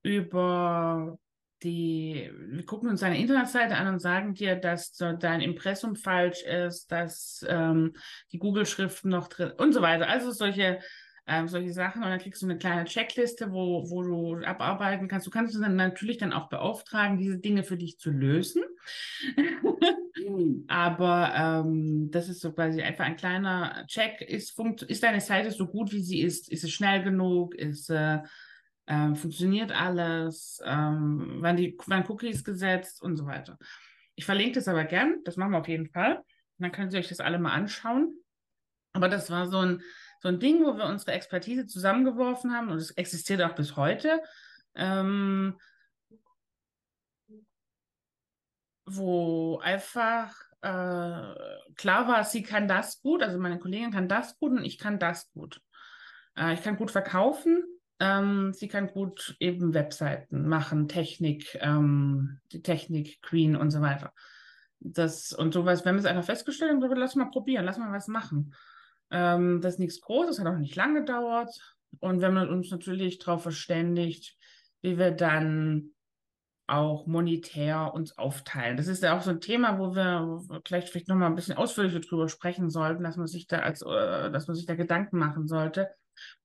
über 0.02 1.18
die, 1.62 2.30
wir 2.48 2.64
gucken 2.64 2.88
uns 2.88 3.00
deine 3.00 3.18
Internetseite 3.18 3.76
an 3.76 3.88
und 3.88 4.00
sagen 4.00 4.34
dir, 4.34 4.56
dass 4.56 4.92
dein 4.92 5.40
Impressum 5.40 5.96
falsch 5.96 6.42
ist, 6.42 6.90
dass 6.90 7.44
ähm, 7.48 7.94
die 8.32 8.38
Google-Schriften 8.38 9.10
noch 9.10 9.28
drin 9.28 9.52
und 9.56 9.72
so 9.72 9.82
weiter. 9.82 10.08
Also 10.08 10.30
solche 10.30 10.80
ähm, 11.30 11.48
solche 11.48 11.72
Sachen. 11.72 12.02
Und 12.02 12.10
dann 12.10 12.18
kriegst 12.18 12.42
du 12.42 12.46
eine 12.46 12.58
kleine 12.58 12.84
Checkliste, 12.84 13.52
wo, 13.52 13.88
wo 13.88 14.02
du 14.02 14.44
abarbeiten 14.44 15.06
kannst. 15.06 15.26
Du 15.26 15.30
kannst 15.30 15.54
dann 15.54 15.76
natürlich 15.76 16.18
dann 16.18 16.32
auch 16.32 16.48
beauftragen, 16.48 17.18
diese 17.18 17.38
Dinge 17.38 17.62
für 17.62 17.76
dich 17.76 17.98
zu 17.98 18.10
lösen. 18.10 18.62
Aber 20.68 21.32
ähm, 21.34 22.10
das 22.10 22.28
ist 22.28 22.40
so 22.40 22.52
quasi 22.52 22.82
einfach 22.82 23.04
ein 23.04 23.16
kleiner 23.16 23.84
Check. 23.86 24.20
Ist, 24.20 24.58
ist 24.88 25.02
deine 25.02 25.20
Seite 25.20 25.50
so 25.50 25.66
gut, 25.66 25.92
wie 25.92 26.02
sie 26.02 26.20
ist? 26.20 26.50
Ist 26.50 26.64
es 26.64 26.70
schnell 26.70 27.02
genug? 27.02 27.54
Ist 27.54 27.90
äh, 27.90 28.18
äh, 28.90 29.14
funktioniert 29.14 29.72
alles? 29.72 30.60
Ähm, 30.64 31.38
wann, 31.40 31.56
die, 31.56 31.78
wann 31.86 32.06
Cookies 32.08 32.44
gesetzt 32.44 33.02
und 33.02 33.16
so 33.16 33.26
weiter. 33.26 33.58
Ich 34.14 34.24
verlinke 34.24 34.54
das 34.54 34.68
aber 34.68 34.84
gern. 34.84 35.20
Das 35.24 35.36
machen 35.36 35.52
wir 35.52 35.60
auf 35.60 35.68
jeden 35.68 35.88
Fall. 35.88 36.22
Dann 36.58 36.72
könnt 36.72 36.92
ihr 36.92 36.98
euch 36.98 37.08
das 37.08 37.20
alle 37.20 37.38
mal 37.38 37.52
anschauen. 37.52 38.14
Aber 38.92 39.08
das 39.08 39.30
war 39.30 39.48
so 39.48 39.58
ein 39.58 39.82
so 40.20 40.28
ein 40.28 40.38
Ding, 40.38 40.64
wo 40.64 40.76
wir 40.76 40.84
unsere 40.84 41.12
Expertise 41.12 41.66
zusammengeworfen 41.66 42.52
haben 42.52 42.68
und 42.68 42.76
es 42.76 42.90
existiert 42.90 43.40
auch 43.40 43.54
bis 43.54 43.76
heute. 43.76 44.20
Ähm, 44.74 45.58
wo 48.84 49.58
einfach 49.58 50.34
äh, 50.60 51.34
klar 51.74 52.06
war, 52.06 52.24
sie 52.24 52.42
kann 52.42 52.68
das 52.68 53.00
gut, 53.00 53.22
also 53.22 53.38
meine 53.38 53.58
Kollegin 53.58 53.92
kann 53.92 54.08
das 54.08 54.38
gut 54.38 54.52
und 54.52 54.64
ich 54.64 54.78
kann 54.78 54.98
das 54.98 55.30
gut. 55.32 55.62
Äh, 56.36 56.52
ich 56.52 56.62
kann 56.62 56.76
gut 56.76 56.90
verkaufen, 56.90 57.64
ähm, 58.00 58.52
sie 58.54 58.68
kann 58.68 58.88
gut 58.88 59.36
eben 59.38 59.74
Webseiten 59.74 60.48
machen, 60.48 60.88
Technik, 60.88 61.58
ähm, 61.60 62.40
die 62.50 62.62
Technik, 62.62 63.20
Queen 63.22 63.56
und 63.56 63.70
so 63.70 63.82
weiter. 63.82 64.12
Das 64.80 65.32
und 65.32 65.52
sowas, 65.52 65.84
wir 65.84 65.90
haben 65.90 65.98
es 65.98 66.06
einfach 66.06 66.24
festgestellt 66.24 66.72
und 66.72 66.98
lass 66.98 67.14
mal 67.14 67.30
probieren, 67.30 67.66
lass 67.66 67.76
mal 67.76 67.92
was 67.92 68.08
machen. 68.08 68.54
Ähm, 69.10 69.60
das 69.60 69.74
ist 69.74 69.78
nichts 69.80 70.00
Großes, 70.00 70.38
hat 70.38 70.46
auch 70.46 70.56
nicht 70.56 70.76
lange 70.76 71.00
gedauert. 71.00 71.76
Und 71.98 72.20
wir 72.20 72.28
haben 72.28 72.48
uns 72.48 72.70
natürlich 72.70 73.18
darauf 73.18 73.42
verständigt, 73.42 74.36
wie 74.80 74.96
wir 74.96 75.10
dann 75.10 75.90
auch 76.66 77.06
monetär 77.06 77.92
uns 77.92 78.16
aufteilen. 78.16 78.76
Das 78.76 78.86
ist 78.86 79.02
ja 79.02 79.18
auch 79.18 79.22
so 79.22 79.30
ein 79.30 79.40
Thema, 79.40 79.78
wo 79.78 79.94
wir, 79.94 80.44
wir 80.48 80.62
vielleicht, 80.64 80.88
vielleicht 80.88 81.08
nochmal 81.08 81.28
ein 81.28 81.34
bisschen 81.34 81.56
ausführlicher 81.56 82.00
drüber 82.00 82.28
sprechen 82.28 82.70
sollten, 82.70 83.02
dass 83.02 83.16
man 83.16 83.26
sich 83.26 83.46
da 83.48 83.58
als, 83.58 83.82
äh, 83.82 84.30
dass 84.30 84.46
man 84.46 84.54
sich 84.54 84.66
da 84.66 84.76
Gedanken 84.76 85.18
machen 85.18 85.48
sollte. 85.48 85.90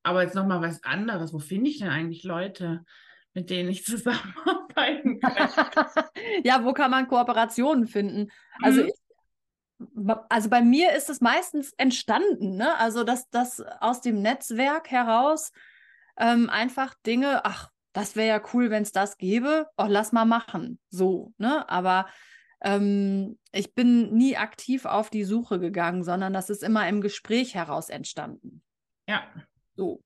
Aber 0.03 0.23
jetzt 0.23 0.35
nochmal 0.35 0.61
was 0.61 0.83
anderes. 0.83 1.33
Wo 1.33 1.39
finde 1.39 1.69
ich 1.69 1.79
denn 1.79 1.89
eigentlich 1.89 2.23
Leute, 2.23 2.83
mit 3.33 3.49
denen 3.49 3.69
ich 3.69 3.85
zusammenarbeiten 3.85 5.19
kann? 5.21 5.49
ja, 6.43 6.63
wo 6.63 6.73
kann 6.73 6.91
man 6.91 7.07
Kooperationen 7.07 7.87
finden? 7.87 8.31
Also 8.61 8.81
Mhm. 8.81 8.87
ich 8.87 8.93
also 10.29 10.49
bei 10.49 10.61
mir 10.61 10.93
ist 10.93 11.09
es 11.09 11.19
meistens 11.19 11.73
entstanden, 11.73 12.55
ne? 12.55 12.77
Also 12.77 13.03
dass 13.03 13.29
das 13.29 13.61
aus 13.81 13.99
dem 14.01 14.21
Netzwerk 14.21 14.89
heraus 14.89 15.51
ähm, 16.17 16.49
einfach 16.49 16.93
Dinge, 17.05 17.43
ach, 17.43 17.69
das 17.91 18.15
wäre 18.15 18.27
ja 18.27 18.41
cool, 18.53 18.69
wenn 18.69 18.83
es 18.83 18.91
das 18.91 19.17
gäbe, 19.17 19.67
oh, 19.77 19.85
lass 19.87 20.11
mal 20.11 20.25
machen, 20.25 20.79
so, 20.89 21.33
ne? 21.37 21.67
Aber 21.69 22.07
ähm, 22.61 23.37
ich 23.51 23.73
bin 23.75 24.13
nie 24.13 24.37
aktiv 24.37 24.85
auf 24.85 25.09
die 25.09 25.25
Suche 25.25 25.59
gegangen, 25.59 26.03
sondern 26.03 26.33
das 26.33 26.49
ist 26.49 26.63
immer 26.63 26.87
im 26.87 27.01
Gespräch 27.01 27.53
heraus 27.53 27.89
entstanden. 27.89 28.63
Ja, 29.07 29.23
So. 29.75 30.01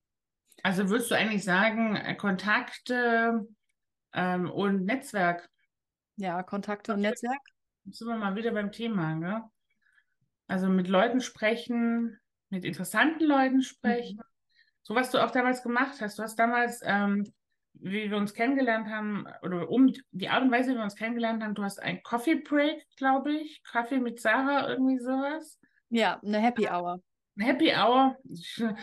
also 0.62 0.88
würdest 0.88 1.10
du 1.10 1.14
eigentlich 1.14 1.44
sagen, 1.44 1.96
äh, 1.96 2.14
Kontakte 2.14 3.46
ähm, 4.12 4.50
und 4.50 4.84
Netzwerk, 4.84 5.48
Ja, 6.16 6.42
Kontakte 6.42 6.94
und 6.94 7.00
Netzwerk. 7.00 7.40
Jetzt 7.84 7.98
sind 7.98 8.08
wir 8.08 8.16
mal 8.16 8.36
wieder 8.36 8.52
beim 8.52 8.72
Thema, 8.72 9.14
gell? 9.14 9.42
Also 10.48 10.68
mit 10.68 10.88
Leuten 10.88 11.20
sprechen, 11.20 12.18
mit 12.48 12.64
interessanten 12.64 13.24
Leuten 13.24 13.62
sprechen. 13.62 14.16
Mhm. 14.16 14.22
So 14.82 14.94
was 14.94 15.10
du 15.10 15.18
auch 15.18 15.30
damals 15.30 15.62
gemacht 15.62 16.00
hast. 16.00 16.18
Du 16.18 16.22
hast 16.22 16.36
damals, 16.36 16.80
ähm, 16.84 17.32
wie 17.74 18.10
wir 18.10 18.16
uns 18.16 18.34
kennengelernt 18.34 18.88
haben, 18.88 19.26
oder 19.42 19.70
um 19.70 19.92
die 20.10 20.28
Art 20.28 20.42
und 20.42 20.50
Weise, 20.50 20.72
wie 20.72 20.76
wir 20.76 20.82
uns 20.82 20.96
kennengelernt 20.96 21.42
haben, 21.42 21.54
du 21.54 21.62
hast 21.62 21.80
ein 21.80 22.02
Coffee 22.02 22.34
Break, 22.34 22.84
glaube 22.96 23.32
ich, 23.32 23.62
Kaffee 23.62 24.00
mit 24.00 24.20
Sarah, 24.20 24.68
irgendwie 24.68 24.98
sowas. 24.98 25.60
Ja, 25.88 26.20
eine 26.24 26.40
Happy 26.40 26.66
Hour. 26.68 27.00
Happy 27.40 27.72
Hour. 27.72 28.16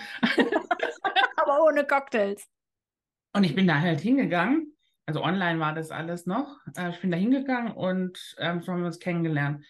Aber 1.38 1.64
ohne 1.64 1.86
Cocktails. 1.86 2.48
Und 3.34 3.44
ich 3.44 3.56
bin 3.56 3.68
da 3.68 3.80
halt 3.80 4.02
hingegangen. 4.02 4.74
Also 5.06 5.24
online 5.24 5.60
war 5.60 5.74
das 5.74 5.92
alles 5.92 6.26
noch. 6.26 6.60
Äh, 6.76 6.90
ich 6.90 7.00
bin 7.00 7.12
da 7.12 7.18
hingegangen 7.18 7.72
und 7.72 8.36
ähm, 8.40 8.62
so 8.62 8.72
haben 8.72 8.82
wir 8.82 8.88
uns 8.88 9.00
kennengelernt. 9.00 9.64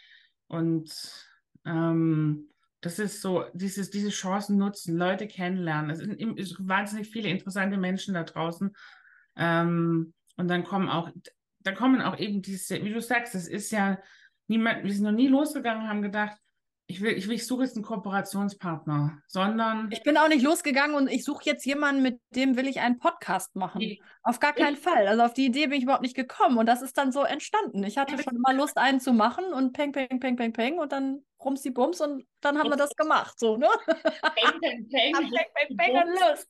Und 0.48 0.92
ähm, 1.66 2.50
das 2.82 3.00
ist 3.00 3.22
so, 3.22 3.46
dieses, 3.54 3.90
diese 3.90 4.10
Chancen 4.10 4.58
nutzen, 4.58 4.98
Leute 4.98 5.28
kennenlernen. 5.28 5.92
Es 5.92 6.00
sind, 6.00 6.40
es 6.40 6.50
sind 6.50 6.68
wahnsinnig 6.68 7.10
viele 7.10 7.30
interessante 7.30 7.78
Menschen 7.78 8.14
da 8.14 8.24
draußen. 8.24 8.76
Ähm, 9.36 10.14
und 10.38 10.48
dann 10.48 10.64
kommen 10.64 10.90
auch, 10.90 11.12
da 11.60 11.72
kommen 11.74 12.02
auch 12.02 12.18
eben 12.18 12.42
diese, 12.42 12.84
wie 12.84 12.94
du 12.94 13.02
sagst, 13.02 13.36
das 13.36 13.48
ist 13.48 13.72
ja 13.72 14.00
niemand, 14.48 14.84
wir 14.84 14.94
sind 14.94 15.04
noch 15.04 15.12
nie 15.12 15.28
losgegangen, 15.28 15.90
haben 15.90 16.02
gedacht, 16.02 16.38
ich 16.90 17.02
will, 17.02 17.12
ich 17.12 17.28
will, 17.28 17.36
ich 17.36 17.46
suche 17.46 17.64
jetzt 17.64 17.76
einen 17.76 17.84
Kooperationspartner, 17.84 19.22
sondern 19.28 19.90
Ich 19.92 20.04
bin 20.04 20.18
auch 20.18 20.30
nicht 20.30 20.42
losgegangen 20.42 20.96
und 20.96 21.10
ich 21.10 21.26
suche 21.26 21.44
jetzt 21.44 21.66
jemanden, 21.66 22.02
mit 22.02 22.22
dem 22.30 22.56
will 22.56 22.66
ich 22.66 22.80
einen 22.80 22.98
Podcast 22.98 23.58
machen. 23.58 23.80
Nee. 23.80 24.02
Auf 24.24 24.40
gar 24.40 24.54
keinen 24.54 24.78
Fall. 24.78 25.06
Also 25.08 25.24
auf 25.24 25.34
die 25.34 25.46
Idee 25.46 25.68
bin 25.68 25.78
ich 25.78 25.84
überhaupt 25.84 26.02
nicht 26.02 26.16
gekommen 26.16 26.58
und 26.58 26.66
das 26.66 26.82
ist 26.82 26.98
dann 26.98 27.12
so 27.12 27.24
entstanden. 27.24 27.84
Ich 27.84 27.98
hatte 27.98 28.18
schon 28.22 28.38
immer 28.38 28.54
Lust, 28.54 28.78
einen 28.78 29.02
zu 29.02 29.12
machen 29.12 29.46
und 29.54 29.74
peng, 29.74 29.92
peng, 29.92 30.20
peng, 30.20 30.38
peng, 30.38 30.54
peng 30.54 30.80
und 30.80 30.94
dann 30.94 31.26
rumsi 31.44 31.72
bums 31.72 32.00
und 32.00 32.26
dann 32.40 32.58
haben 32.58 32.70
wir 32.70 32.78
das 32.78 32.96
gemacht. 32.96 33.38
So, 33.38 33.58
ne? 33.58 33.68
Peng, 33.86 34.60
peng, 34.62 34.88
peng, 34.90 35.14
Peng, 35.14 35.32
peng, 35.32 35.78
peng 35.78 35.96
und 35.96 36.08
los. 36.08 36.48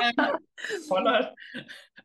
Ähm. 0.00 0.14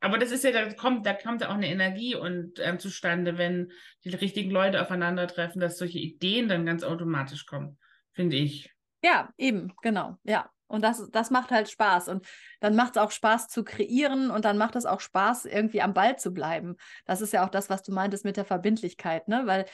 Aber 0.02 0.18
das 0.18 0.32
ist 0.32 0.44
ja, 0.44 0.52
da 0.52 0.72
kommt, 0.74 1.06
da 1.06 1.14
kommt 1.14 1.42
ja 1.42 1.50
auch 1.50 1.56
eine 1.56 1.68
Energie 1.68 2.16
und 2.16 2.60
ähm, 2.60 2.80
zustande, 2.80 3.38
wenn 3.38 3.72
die 4.06 4.10
richtigen 4.10 4.52
Leute 4.52 4.82
aufeinandertreffen, 4.82 5.60
dass 5.60 5.78
solche 5.78 6.00
Ideen 6.00 6.48
dann 6.48 6.66
ganz 6.66 6.84
automatisch 6.84 7.46
kommen, 7.46 7.78
finde 8.14 8.38
ich. 8.38 8.74
Ja, 9.04 9.30
eben, 9.38 9.74
genau. 9.82 10.18
Ja. 10.24 10.50
Und 10.68 10.84
das, 10.84 11.10
das 11.10 11.32
macht 11.32 11.50
halt 11.50 11.68
Spaß. 11.70 12.10
Und 12.10 12.28
dann 12.60 12.76
macht 12.76 12.96
es 12.96 13.02
auch 13.02 13.10
Spaß 13.10 13.48
zu 13.48 13.64
kreieren 13.64 14.30
und 14.30 14.46
dann 14.46 14.58
macht 14.58 14.76
es 14.76 14.86
auch 14.86 15.00
Spaß, 15.00 15.46
irgendwie 15.46 15.82
am 15.82 15.96
Ball 15.96 16.20
zu 16.20 16.32
bleiben. 16.32 16.76
Das 17.06 17.22
ist 17.22 17.34
ja 17.34 17.44
auch 17.44 17.50
das, 17.50 17.72
was 17.72 17.82
du 17.82 17.92
meintest 17.92 18.24
mit 18.24 18.38
der 18.38 18.46
Verbindlichkeit, 18.46 19.28
ne? 19.28 19.42
Weil 19.46 19.66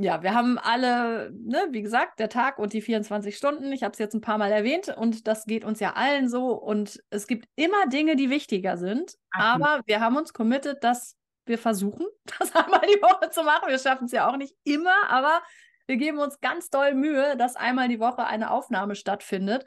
ja, 0.00 0.22
wir 0.22 0.34
haben 0.34 0.58
alle, 0.58 1.30
ne, 1.32 1.68
wie 1.70 1.82
gesagt, 1.82 2.18
der 2.18 2.28
Tag 2.28 2.58
und 2.58 2.72
die 2.72 2.80
24 2.82 3.36
Stunden. 3.36 3.72
Ich 3.72 3.82
habe 3.82 3.92
es 3.92 3.98
jetzt 3.98 4.14
ein 4.14 4.20
paar 4.20 4.38
Mal 4.38 4.52
erwähnt 4.52 4.88
und 4.96 5.26
das 5.28 5.44
geht 5.46 5.64
uns 5.64 5.80
ja 5.80 5.92
allen 5.94 6.28
so. 6.28 6.52
Und 6.52 7.00
es 7.10 7.26
gibt 7.26 7.46
immer 7.56 7.86
Dinge, 7.88 8.16
die 8.16 8.30
wichtiger 8.30 8.76
sind. 8.76 9.14
Absolut. 9.30 9.70
Aber 9.70 9.82
wir 9.86 10.00
haben 10.00 10.16
uns 10.16 10.32
committed, 10.32 10.82
dass 10.82 11.16
wir 11.46 11.58
versuchen, 11.58 12.06
das 12.38 12.54
einmal 12.54 12.80
die 12.82 13.00
Woche 13.02 13.30
zu 13.30 13.42
machen. 13.44 13.68
Wir 13.68 13.78
schaffen 13.78 14.06
es 14.06 14.12
ja 14.12 14.28
auch 14.28 14.36
nicht 14.36 14.54
immer, 14.64 14.94
aber 15.08 15.42
wir 15.86 15.96
geben 15.96 16.18
uns 16.18 16.40
ganz 16.40 16.70
doll 16.70 16.94
Mühe, 16.94 17.36
dass 17.36 17.56
einmal 17.56 17.88
die 17.88 18.00
Woche 18.00 18.24
eine 18.26 18.50
Aufnahme 18.50 18.94
stattfindet. 18.96 19.64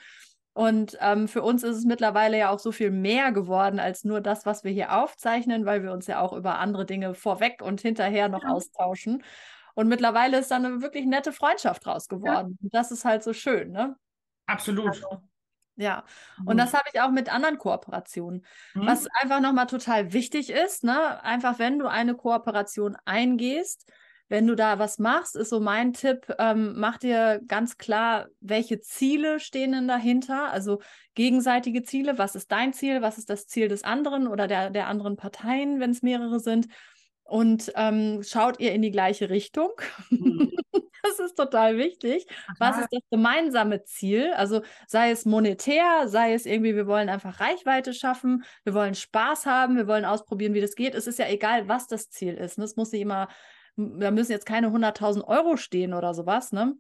Und 0.54 0.98
ähm, 1.02 1.28
für 1.28 1.44
uns 1.44 1.62
ist 1.62 1.76
es 1.78 1.86
mittlerweile 1.86 2.38
ja 2.40 2.50
auch 2.50 2.58
so 2.58 2.72
viel 2.72 2.90
mehr 2.90 3.32
geworden 3.32 3.80
als 3.80 4.04
nur 4.04 4.22
das, 4.22 4.48
was 4.48 4.64
wir 4.64 4.72
hier 4.72 4.98
aufzeichnen, 4.98 5.68
weil 5.68 5.84
wir 5.84 5.92
uns 5.92 6.08
ja 6.08 6.20
auch 6.20 6.34
über 6.34 6.58
andere 6.58 6.88
Dinge 6.88 7.14
vorweg 7.14 7.62
und 7.62 7.80
hinterher 7.82 8.28
noch 8.28 8.42
Ja. 8.42 8.50
austauschen. 8.50 9.24
Und 9.78 9.90
mittlerweile 9.90 10.40
ist 10.40 10.50
da 10.50 10.56
eine 10.56 10.82
wirklich 10.82 11.06
nette 11.06 11.32
Freundschaft 11.32 11.86
draus 11.86 12.08
geworden. 12.08 12.58
Und 12.64 12.74
das 12.74 12.90
ist 12.90 13.06
halt 13.06 13.22
so 13.22 13.32
schön, 13.32 13.72
ne? 13.72 13.96
Absolut. 14.48 14.88
Also, 14.88 15.22
ja. 15.76 16.04
Und 16.48 16.58
das 16.58 16.74
habe 16.74 16.86
ich 16.92 17.00
auch 17.00 17.12
mit 17.12 17.32
anderen 17.32 17.60
Kooperationen. 17.60 18.44
Mhm. 18.74 18.88
Was 18.88 19.06
einfach 19.22 19.40
nochmal 19.40 19.68
total 19.68 20.14
wichtig 20.14 20.50
ist, 20.50 20.84
ne? 20.84 21.24
Einfach, 21.24 21.60
wenn 21.60 21.78
du 21.78 21.86
eine 21.86 22.16
Kooperation 22.16 22.98
eingehst, 23.06 23.88
wenn 24.30 24.48
du 24.48 24.56
da 24.56 24.80
was 24.80 24.98
machst, 24.98 25.36
ist 25.36 25.50
so 25.50 25.60
mein 25.60 25.94
Tipp, 25.94 26.26
ähm, 26.40 26.74
mach 26.76 26.98
dir 26.98 27.40
ganz 27.46 27.78
klar, 27.78 28.30
welche 28.42 28.82
Ziele 28.82 29.40
stehen 29.40 29.74
denn 29.74 29.88
dahinter, 29.88 30.52
also 30.52 30.82
gegenseitige 31.14 31.84
Ziele, 31.84 32.18
was 32.18 32.34
ist 32.34 32.52
dein 32.52 32.74
Ziel, 32.74 33.04
was 33.04 33.20
ist 33.20 33.30
das 33.30 33.46
Ziel 33.46 33.68
des 33.68 33.84
anderen 33.84 34.28
oder 34.28 34.48
der, 34.48 34.72
der 34.72 34.88
anderen 34.88 35.18
Parteien, 35.18 35.80
wenn 35.80 35.92
es 35.92 36.02
mehrere 36.02 36.40
sind. 36.40 36.68
Und 37.28 37.72
ähm, 37.76 38.24
schaut 38.24 38.60
ihr 38.60 38.72
in 38.74 38.82
die 38.82 38.92
gleiche 38.92 39.30
Richtung? 39.30 39.72
Mhm. 40.10 40.52
Das 41.04 41.20
ist 41.20 41.36
total 41.36 41.78
wichtig. 41.78 42.28
Was 42.60 42.76
Aha. 42.76 42.82
ist 42.82 42.90
das 42.92 43.02
gemeinsame 43.10 43.84
Ziel? 43.86 44.34
Also 44.34 44.64
sei 44.88 45.12
es 45.12 45.24
monetär, 45.26 46.10
sei 46.10 46.34
es 46.34 46.46
irgendwie, 46.46 46.76
wir 46.76 46.86
wollen 46.86 47.08
einfach 47.08 47.40
Reichweite 47.40 47.94
schaffen, 47.94 48.44
wir 48.66 48.74
wollen 48.74 48.94
Spaß 48.94 49.46
haben, 49.46 49.78
wir 49.78 49.88
wollen 49.88 50.04
ausprobieren, 50.04 50.54
wie 50.54 50.60
das 50.60 50.76
geht. 50.76 50.96
Es 50.96 51.08
ist 51.08 51.18
ja 51.18 51.30
egal, 51.30 51.70
was 51.70 51.88
das 51.88 52.10
Ziel 52.10 52.34
ist. 52.34 52.58
Ne? 52.58 52.66
Es 52.66 52.76
muss 52.76 52.92
nicht 52.92 53.04
immer, 53.04 53.30
da 53.78 54.12
müssen 54.12 54.34
jetzt 54.34 54.46
keine 54.46 54.68
100.000 54.68 55.24
Euro 55.24 55.56
stehen 55.56 55.94
oder 55.94 56.14
sowas, 56.14 56.52
ne? 56.52 56.74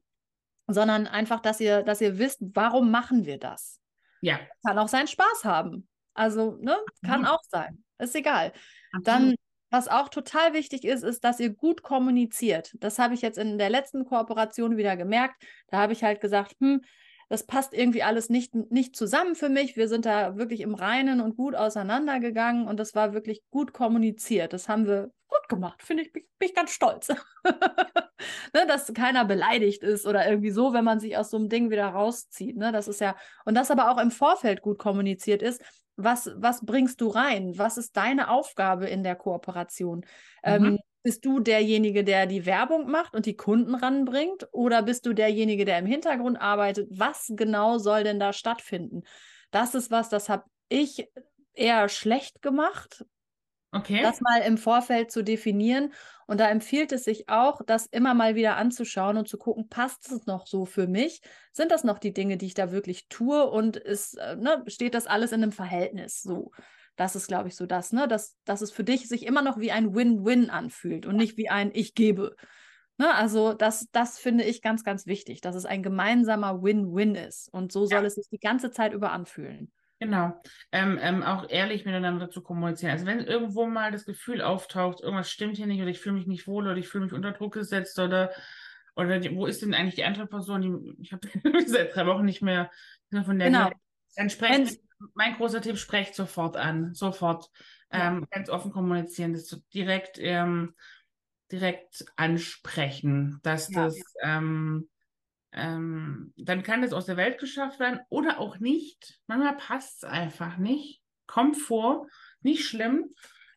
sondern 0.67 1.07
einfach, 1.07 1.39
dass 1.39 1.59
ihr, 1.59 1.83
dass 1.83 2.01
ihr 2.01 2.17
wisst, 2.17 2.39
warum 2.41 2.91
machen 2.91 3.25
wir 3.25 3.37
das? 3.37 3.79
Ja, 4.21 4.39
Kann 4.65 4.77
auch 4.77 4.89
seinen 4.89 5.07
Spaß 5.07 5.45
haben. 5.45 5.87
Also, 6.13 6.57
ne? 6.59 6.75
Kann 7.05 7.25
Absolut. 7.25 7.27
auch 7.27 7.43
sein. 7.49 7.83
Ist 7.99 8.15
egal. 8.15 8.51
absolut. 8.91 9.07
Dann, 9.07 9.35
was 9.69 9.87
auch 9.87 10.09
total 10.09 10.53
wichtig 10.53 10.85
ist, 10.85 11.03
ist, 11.03 11.23
dass 11.23 11.39
ihr 11.39 11.49
gut 11.49 11.83
kommuniziert. 11.83 12.73
Das 12.79 12.99
habe 12.99 13.13
ich 13.13 13.21
jetzt 13.21 13.37
in 13.37 13.57
der 13.57 13.69
letzten 13.69 14.05
Kooperation 14.05 14.77
wieder 14.77 14.95
gemerkt. 14.95 15.43
Da 15.67 15.77
habe 15.77 15.93
ich 15.93 16.03
halt 16.03 16.21
gesagt, 16.21 16.55
hm, 16.59 16.81
das 17.29 17.45
passt 17.45 17.73
irgendwie 17.73 18.03
alles 18.03 18.29
nicht, 18.29 18.55
nicht 18.55 18.95
zusammen 18.95 19.35
für 19.35 19.49
mich. 19.49 19.75
Wir 19.75 19.89
sind 19.89 20.05
da 20.05 20.37
wirklich 20.37 20.61
im 20.61 20.75
Reinen 20.75 21.19
und 21.19 21.35
gut 21.35 21.55
auseinandergegangen 21.55 22.67
und 22.67 22.77
das 22.79 22.95
war 22.95 23.13
wirklich 23.13 23.43
gut 23.49 23.73
kommuniziert. 23.73 24.53
Das 24.53 24.69
haben 24.69 24.87
wir 24.87 25.11
gut 25.27 25.49
gemacht, 25.49 25.83
finde 25.83 26.03
ich, 26.03 26.13
bin 26.13 26.23
ich 26.39 26.55
ganz 26.55 26.71
stolz. 26.71 27.09
ne, 28.53 28.65
dass 28.67 28.93
keiner 28.93 29.25
beleidigt 29.25 29.83
ist 29.83 30.05
oder 30.05 30.27
irgendwie 30.27 30.51
so, 30.51 30.71
wenn 30.71 30.85
man 30.85 31.01
sich 31.01 31.17
aus 31.17 31.29
so 31.29 31.37
einem 31.37 31.49
Ding 31.49 31.69
wieder 31.69 31.87
rauszieht. 31.87 32.55
Ne? 32.55 32.71
Das 32.71 32.87
ist 32.87 33.01
ja, 33.01 33.17
und 33.43 33.55
das 33.55 33.71
aber 33.71 33.91
auch 33.91 33.97
im 33.97 34.11
Vorfeld 34.11 34.61
gut 34.61 34.79
kommuniziert 34.79 35.41
ist, 35.41 35.61
was, 35.97 36.31
was 36.35 36.65
bringst 36.65 37.01
du 37.01 37.09
rein? 37.09 37.57
Was 37.57 37.77
ist 37.77 37.97
deine 37.97 38.29
Aufgabe 38.29 38.87
in 38.87 39.03
der 39.03 39.15
Kooperation? 39.15 40.05
Ähm, 40.43 40.63
Mhm. 40.63 40.77
bist 41.03 41.25
du 41.25 41.39
derjenige, 41.39 42.03
der 42.03 42.25
die 42.25 42.45
Werbung 42.45 42.89
macht 42.89 43.15
und 43.15 43.25
die 43.25 43.35
Kunden 43.35 43.75
ranbringt? 43.75 44.47
Oder 44.51 44.83
bist 44.83 45.05
du 45.05 45.13
derjenige, 45.13 45.65
der 45.65 45.79
im 45.79 45.85
Hintergrund 45.85 46.39
arbeitet? 46.39 46.87
Was 46.91 47.31
genau 47.35 47.77
soll 47.77 48.03
denn 48.03 48.19
da 48.19 48.33
stattfinden? 48.33 49.03
Das 49.51 49.73
ist 49.75 49.91
was, 49.91 50.09
das 50.09 50.29
habe 50.29 50.43
ich 50.69 51.09
eher 51.53 51.89
schlecht 51.89 52.41
gemacht, 52.41 53.05
Okay. 53.73 54.01
das 54.01 54.21
mal 54.21 54.41
im 54.41 54.57
Vorfeld 54.57 55.11
zu 55.11 55.23
definieren. 55.23 55.93
Und 56.27 56.39
da 56.39 56.49
empfiehlt 56.49 56.91
es 56.91 57.03
sich 57.05 57.29
auch, 57.29 57.61
das 57.65 57.85
immer 57.85 58.13
mal 58.13 58.35
wieder 58.35 58.57
anzuschauen 58.57 59.17
und 59.17 59.27
zu 59.29 59.37
gucken, 59.37 59.69
passt 59.69 60.11
es 60.11 60.25
noch 60.25 60.45
so 60.47 60.65
für 60.65 60.87
mich? 60.87 61.21
Sind 61.53 61.71
das 61.71 61.83
noch 61.83 61.99
die 61.99 62.13
Dinge, 62.13 62.37
die 62.37 62.47
ich 62.47 62.53
da 62.53 62.71
wirklich 62.71 63.07
tue? 63.09 63.49
Und 63.49 63.77
ist, 63.77 64.17
äh, 64.17 64.35
ne, 64.35 64.63
steht 64.67 64.93
das 64.93 65.07
alles 65.07 65.31
in 65.31 65.41
einem 65.43 65.51
Verhältnis? 65.51 66.21
So, 66.21 66.51
das 66.95 67.15
ist, 67.15 67.27
glaube 67.27 67.47
ich, 67.49 67.55
so 67.55 67.65
das, 67.65 67.91
ne? 67.93 68.07
Dass, 68.07 68.35
dass 68.45 68.61
es 68.61 68.71
für 68.71 68.83
dich 68.83 69.07
sich 69.07 69.25
immer 69.25 69.41
noch 69.41 69.57
wie 69.59 69.71
ein 69.71 69.93
Win-Win 69.95 70.49
anfühlt 70.49 71.05
und 71.05 71.15
nicht 71.15 71.37
wie 71.37 71.49
ein 71.49 71.71
Ich 71.73 71.93
gebe. 71.93 72.35
Ne? 72.97 73.13
Also, 73.13 73.53
das, 73.53 73.87
das 73.91 74.17
finde 74.19 74.43
ich 74.43 74.61
ganz, 74.61 74.83
ganz 74.83 75.05
wichtig, 75.05 75.41
dass 75.41 75.55
es 75.55 75.65
ein 75.65 75.83
gemeinsamer 75.83 76.61
Win-Win 76.63 77.15
ist. 77.15 77.49
Und 77.53 77.71
so 77.71 77.85
soll 77.85 78.03
Ja. 78.03 78.07
es 78.07 78.15
sich 78.15 78.27
die 78.31 78.39
ganze 78.39 78.71
Zeit 78.71 78.93
über 78.93 79.11
anfühlen. 79.11 79.71
Genau. 79.99 80.39
Ähm, 80.71 80.99
ähm, 81.01 81.23
auch 81.23 81.49
ehrlich 81.49 81.85
miteinander 81.85 82.29
zu 82.29 82.41
kommunizieren. 82.41 82.91
Also 82.91 83.05
wenn 83.05 83.21
irgendwo 83.21 83.65
mal 83.65 83.91
das 83.91 84.05
Gefühl 84.05 84.41
auftaucht, 84.41 85.01
irgendwas 85.01 85.31
stimmt 85.31 85.57
hier 85.57 85.65
nicht 85.65 85.81
oder 85.81 85.89
ich 85.89 85.99
fühle 85.99 86.15
mich 86.15 86.27
nicht 86.27 86.47
wohl 86.47 86.65
oder 86.65 86.77
ich 86.77 86.87
fühle 86.87 87.05
mich 87.05 87.13
unter 87.13 87.31
Druck 87.31 87.53
gesetzt 87.53 87.97
oder 87.97 88.31
oder 88.95 89.19
die, 89.19 89.35
wo 89.35 89.45
ist 89.45 89.61
denn 89.61 89.75
eigentlich 89.75 89.95
die 89.95 90.03
andere 90.03 90.25
Person? 90.25 90.61
Die, 90.61 91.03
ich 91.03 91.13
habe 91.13 91.27
seit 91.67 91.95
drei 91.95 92.05
Wochen 92.07 92.25
nicht 92.25 92.41
mehr 92.41 92.71
von 93.11 93.37
der. 93.37 93.49
Genau. 93.49 93.71
Dann 94.15 94.29
sprecht, 94.31 94.79
mein 95.13 95.35
großer 95.35 95.61
Tipp, 95.61 95.77
sprecht 95.77 96.15
sofort 96.15 96.57
an, 96.57 96.93
sofort. 96.95 97.49
Ja. 97.91 98.07
Ähm, 98.07 98.27
ganz 98.31 98.49
offen 98.49 98.71
kommunizieren, 98.71 99.33
das 99.33 99.61
direkt, 99.73 100.17
ähm, 100.19 100.73
direkt 101.51 102.05
ansprechen, 102.15 103.39
dass 103.43 103.69
ja, 103.69 103.85
das, 103.85 103.97
ja. 104.21 104.41
Ähm, 105.53 106.33
dann 106.37 106.63
kann 106.63 106.81
das 106.81 106.93
aus 106.93 107.05
der 107.05 107.17
Welt 107.17 107.39
geschafft 107.39 107.79
werden 107.79 107.99
oder 108.09 108.39
auch 108.39 108.59
nicht. 108.59 109.19
Manchmal 109.27 109.57
passt 109.57 110.03
es 110.03 110.09
einfach 110.09 110.57
nicht. 110.57 111.01
Kommt 111.25 111.57
vor, 111.57 112.07
nicht 112.41 112.65
schlimm. 112.65 113.13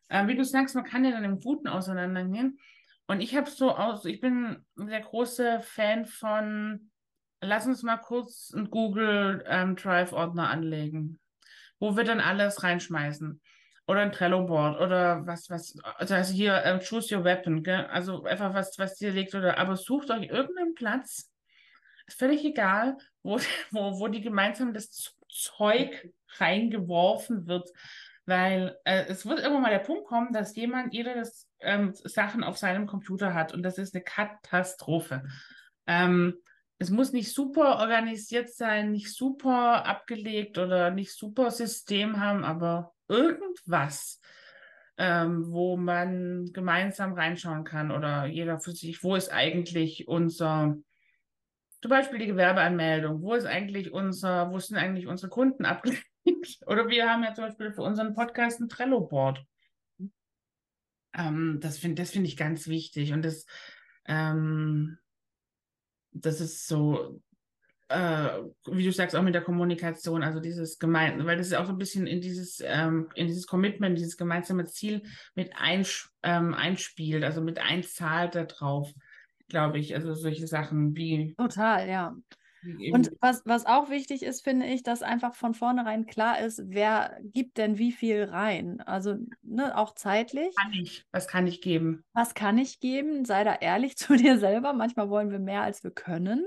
Äh, 0.09 0.27
wie 0.27 0.35
du 0.35 0.43
sagst, 0.43 0.75
man 0.75 0.83
kann 0.83 1.05
ja 1.05 1.11
dann 1.11 1.23
im 1.23 1.39
Guten 1.39 1.67
auseinandergehen. 1.67 2.59
Und 3.07 3.21
ich 3.21 3.35
habe 3.35 3.49
so 3.49 3.71
aus, 3.71 4.05
ich 4.05 4.21
bin 4.21 4.63
ein 4.77 4.87
sehr 4.87 5.01
großer 5.01 5.61
Fan 5.61 6.05
von, 6.05 6.91
lass 7.41 7.65
uns 7.65 7.83
mal 7.83 7.97
kurz 7.97 8.53
einen 8.55 8.69
Google 8.69 9.43
ähm, 9.47 9.75
Drive-Ordner 9.75 10.49
anlegen, 10.49 11.19
wo 11.79 11.97
wir 11.97 12.03
dann 12.03 12.19
alles 12.19 12.63
reinschmeißen. 12.63 13.41
Oder 13.87 14.01
ein 14.01 14.11
Trello-Board 14.11 14.79
oder 14.79 15.25
was, 15.25 15.49
was, 15.49 15.75
also 15.97 16.15
hier 16.15 16.63
ähm, 16.63 16.79
Choose 16.79 17.13
Your 17.13 17.25
Weapon, 17.25 17.63
gell? 17.63 17.87
also 17.87 18.23
einfach 18.23 18.53
was, 18.53 18.77
was 18.77 18.95
dir 18.95 19.11
liegt 19.11 19.35
oder, 19.35 19.57
aber 19.57 19.75
sucht 19.75 20.11
euch 20.11 20.29
irgendeinen 20.29 20.75
Platz, 20.75 21.30
völlig 22.13 22.43
egal, 22.45 22.97
wo, 23.23 23.39
wo, 23.71 23.99
wo 23.99 24.07
die 24.07 24.21
gemeinsam 24.21 24.73
das 24.73 25.15
Zeug 25.29 26.13
reingeworfen 26.37 27.47
wird, 27.47 27.69
weil 28.25 28.77
äh, 28.85 29.05
es 29.07 29.25
wird 29.25 29.39
irgendwann 29.39 29.63
mal 29.63 29.71
der 29.71 29.79
Punkt 29.79 30.05
kommen, 30.05 30.33
dass 30.33 30.55
jemand 30.55 30.93
jeder 30.93 31.15
das 31.15 31.47
ähm, 31.59 31.93
Sachen 31.93 32.43
auf 32.43 32.57
seinem 32.57 32.87
Computer 32.87 33.33
hat 33.33 33.53
und 33.53 33.63
das 33.63 33.77
ist 33.77 33.95
eine 33.95 34.03
Katastrophe. 34.03 35.23
Ähm, 35.87 36.35
es 36.81 36.89
muss 36.89 37.11
nicht 37.11 37.31
super 37.31 37.77
organisiert 37.79 38.51
sein, 38.51 38.91
nicht 38.91 39.13
super 39.13 39.85
abgelegt 39.85 40.57
oder 40.57 40.89
nicht 40.89 41.13
super 41.13 41.51
System 41.51 42.19
haben, 42.19 42.43
aber 42.43 42.93
irgendwas, 43.07 44.19
ähm, 44.97 45.51
wo 45.51 45.77
man 45.77 46.51
gemeinsam 46.53 47.13
reinschauen 47.13 47.65
kann 47.65 47.91
oder 47.91 48.25
jeder 48.25 48.59
für 48.59 48.71
sich, 48.71 49.03
wo 49.03 49.15
ist 49.15 49.31
eigentlich 49.31 50.07
unser, 50.07 50.75
zum 51.81 51.89
Beispiel 51.89 52.19
die 52.19 52.27
Gewerbeanmeldung, 52.27 53.21
wo 53.21 53.33
ist 53.33 53.45
eigentlich 53.45 53.91
unser, 53.91 54.51
wo 54.51 54.59
sind 54.59 54.77
eigentlich 54.77 55.07
unsere 55.07 55.29
Kunden 55.29 55.65
abgelegt? 55.65 56.05
oder 56.67 56.87
wir 56.87 57.09
haben 57.09 57.23
ja 57.23 57.33
zum 57.33 57.45
Beispiel 57.45 57.71
für 57.71 57.81
unseren 57.81 58.13
Podcast 58.13 58.59
ein 58.59 58.69
Trello-Board. 58.69 59.43
Ähm, 61.13 61.59
das 61.59 61.79
finde 61.79 62.01
das 62.01 62.11
find 62.11 62.27
ich 62.27 62.37
ganz 62.37 62.67
wichtig. 62.67 63.13
Und 63.13 63.25
das, 63.25 63.45
ähm, 64.05 64.99
das 66.11 66.39
ist 66.39 66.67
so, 66.67 67.21
äh, 67.89 68.29
wie 68.67 68.85
du 68.85 68.91
sagst, 68.91 69.15
auch 69.15 69.23
mit 69.23 69.33
der 69.33 69.41
Kommunikation, 69.41 70.23
also 70.23 70.39
dieses 70.39 70.77
gemein, 70.77 71.25
weil 71.25 71.37
das 71.37 71.47
ist 71.47 71.55
auch 71.55 71.65
so 71.65 71.73
ein 71.73 71.77
bisschen 71.77 72.05
in 72.05 72.21
dieses, 72.21 72.61
ähm, 72.63 73.09
in 73.15 73.27
dieses 73.27 73.47
Commitment, 73.47 73.97
dieses 73.97 74.17
gemeinsame 74.17 74.65
Ziel 74.65 75.01
mit 75.35 75.51
einsch 75.55 76.09
ähm, 76.21 76.53
einspielt, 76.53 77.23
also 77.23 77.41
mit 77.41 77.59
einzahlt 77.59 78.35
da 78.35 78.45
drauf, 78.45 78.93
glaube 79.51 79.77
ich. 79.77 79.93
Also 79.93 80.15
solche 80.15 80.47
Sachen 80.47 80.95
wie. 80.95 81.35
Total, 81.37 81.87
ja. 81.87 82.15
Und 82.91 83.11
was, 83.19 83.41
was 83.45 83.65
auch 83.65 83.89
wichtig 83.89 84.21
ist, 84.21 84.43
finde 84.43 84.67
ich, 84.67 84.83
dass 84.83 85.01
einfach 85.01 85.33
von 85.33 85.55
vornherein 85.55 86.05
klar 86.05 86.39
ist, 86.39 86.61
wer 86.67 87.17
gibt 87.23 87.57
denn 87.57 87.79
wie 87.79 87.91
viel 87.91 88.23
rein. 88.23 88.81
Also 88.81 89.15
ne, 89.41 89.75
auch 89.75 89.95
zeitlich. 89.95 90.55
Kann 90.55 90.73
ich, 90.73 91.05
was 91.11 91.27
kann 91.27 91.47
ich 91.47 91.61
geben? 91.61 92.03
Was 92.13 92.35
kann 92.35 92.59
ich 92.59 92.79
geben? 92.79 93.25
Sei 93.25 93.43
da 93.43 93.55
ehrlich 93.55 93.97
zu 93.97 94.15
dir 94.15 94.37
selber. 94.37 94.73
Manchmal 94.73 95.09
wollen 95.09 95.31
wir 95.31 95.39
mehr, 95.39 95.63
als 95.63 95.83
wir 95.83 95.91
können. 95.91 96.45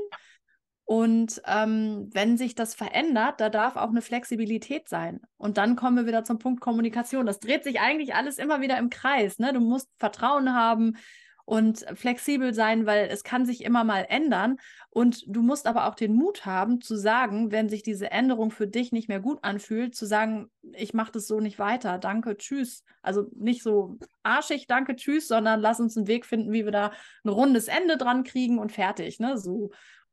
Und 0.87 1.41
ähm, 1.47 2.11
wenn 2.13 2.37
sich 2.37 2.55
das 2.55 2.75
verändert, 2.75 3.41
da 3.41 3.49
darf 3.49 3.77
auch 3.77 3.89
eine 3.89 4.03
Flexibilität 4.03 4.89
sein. 4.89 5.21
Und 5.39 5.57
dann 5.57 5.77
kommen 5.77 5.97
wir 5.97 6.07
wieder 6.07 6.25
zum 6.25 6.39
Punkt 6.39 6.61
Kommunikation. 6.61 7.27
Das 7.27 7.41
dreht 7.41 7.65
sich 7.65 7.81
eigentlich 7.81 8.15
alles 8.15 8.39
immer 8.39 8.61
wieder 8.61 8.79
im 8.79 8.91
Kreis. 8.91 9.39
Ne? 9.39 9.53
Du 9.53 9.61
musst 9.61 9.89
Vertrauen 9.97 10.55
haben, 10.55 10.97
und 11.45 11.85
flexibel 11.95 12.55
sein, 12.55 12.87
weil 12.87 13.09
es 13.11 13.23
kann 13.23 13.45
sich 13.45 13.65
immer 13.65 13.85
mal 13.85 14.07
ändern. 14.09 14.57
Und 14.91 15.25
du 15.27 15.43
musst 15.43 15.67
aber 15.67 15.87
auch 15.87 15.95
den 15.95 16.15
Mut 16.15 16.47
haben 16.47 16.81
zu 16.81 16.97
sagen, 16.97 17.53
wenn 17.53 17.69
sich 17.69 17.83
diese 17.83 18.11
Änderung 18.11 18.51
für 18.51 18.67
dich 18.67 18.93
nicht 18.93 19.09
mehr 19.09 19.21
gut 19.21 19.41
anfühlt, 19.43 19.95
zu 19.95 20.07
sagen, 20.07 20.51
ich 20.73 20.95
mache 20.95 21.13
das 21.13 21.27
so 21.27 21.41
nicht 21.41 21.59
weiter, 21.59 21.99
danke, 21.99 22.37
tschüss. 22.37 22.83
Also 23.03 23.27
nicht 23.35 23.63
so 23.63 23.99
arschig, 24.23 24.67
danke, 24.67 24.97
tschüss, 24.97 25.29
sondern 25.29 25.61
lass 25.61 25.81
uns 25.81 25.97
einen 25.97 26.07
Weg 26.07 26.25
finden, 26.25 26.53
wie 26.53 26.65
wir 26.65 26.73
da 26.73 26.93
ein 27.25 27.29
rundes 27.29 27.69
Ende 27.69 27.99
dran 27.99 28.25
kriegen 28.25 28.59
und 28.59 28.73
fertig. 28.73 29.21
Ne? 29.21 29.37
So. 29.37 29.71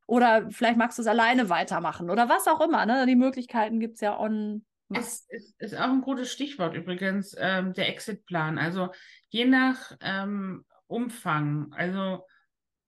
Oder 0.07 0.49
vielleicht 0.51 0.77
magst 0.77 0.97
du 0.97 1.03
es 1.03 1.07
alleine 1.07 1.49
weitermachen 1.49 2.09
oder 2.09 2.27
was 2.27 2.47
auch 2.47 2.59
immer. 2.59 2.85
Ne? 2.85 3.05
Die 3.05 3.15
Möglichkeiten 3.15 3.79
gibt 3.79 3.95
es 3.95 4.01
ja 4.01 4.19
on 4.19 4.65
es 4.93 5.25
ist, 5.29 5.55
ist, 5.61 5.73
auch 5.73 5.89
ein 5.89 6.01
gutes 6.01 6.33
Stichwort 6.33 6.75
übrigens, 6.75 7.33
ähm, 7.39 7.71
der 7.71 7.87
Exit-Plan. 7.87 8.57
Also 8.57 8.89
je 9.29 9.45
nach 9.45 9.95
ähm, 10.01 10.65
Umfang, 10.91 11.71
also 11.71 12.25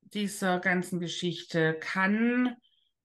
dieser 0.02 0.60
ganzen 0.60 1.00
Geschichte, 1.00 1.78
kann, 1.80 2.56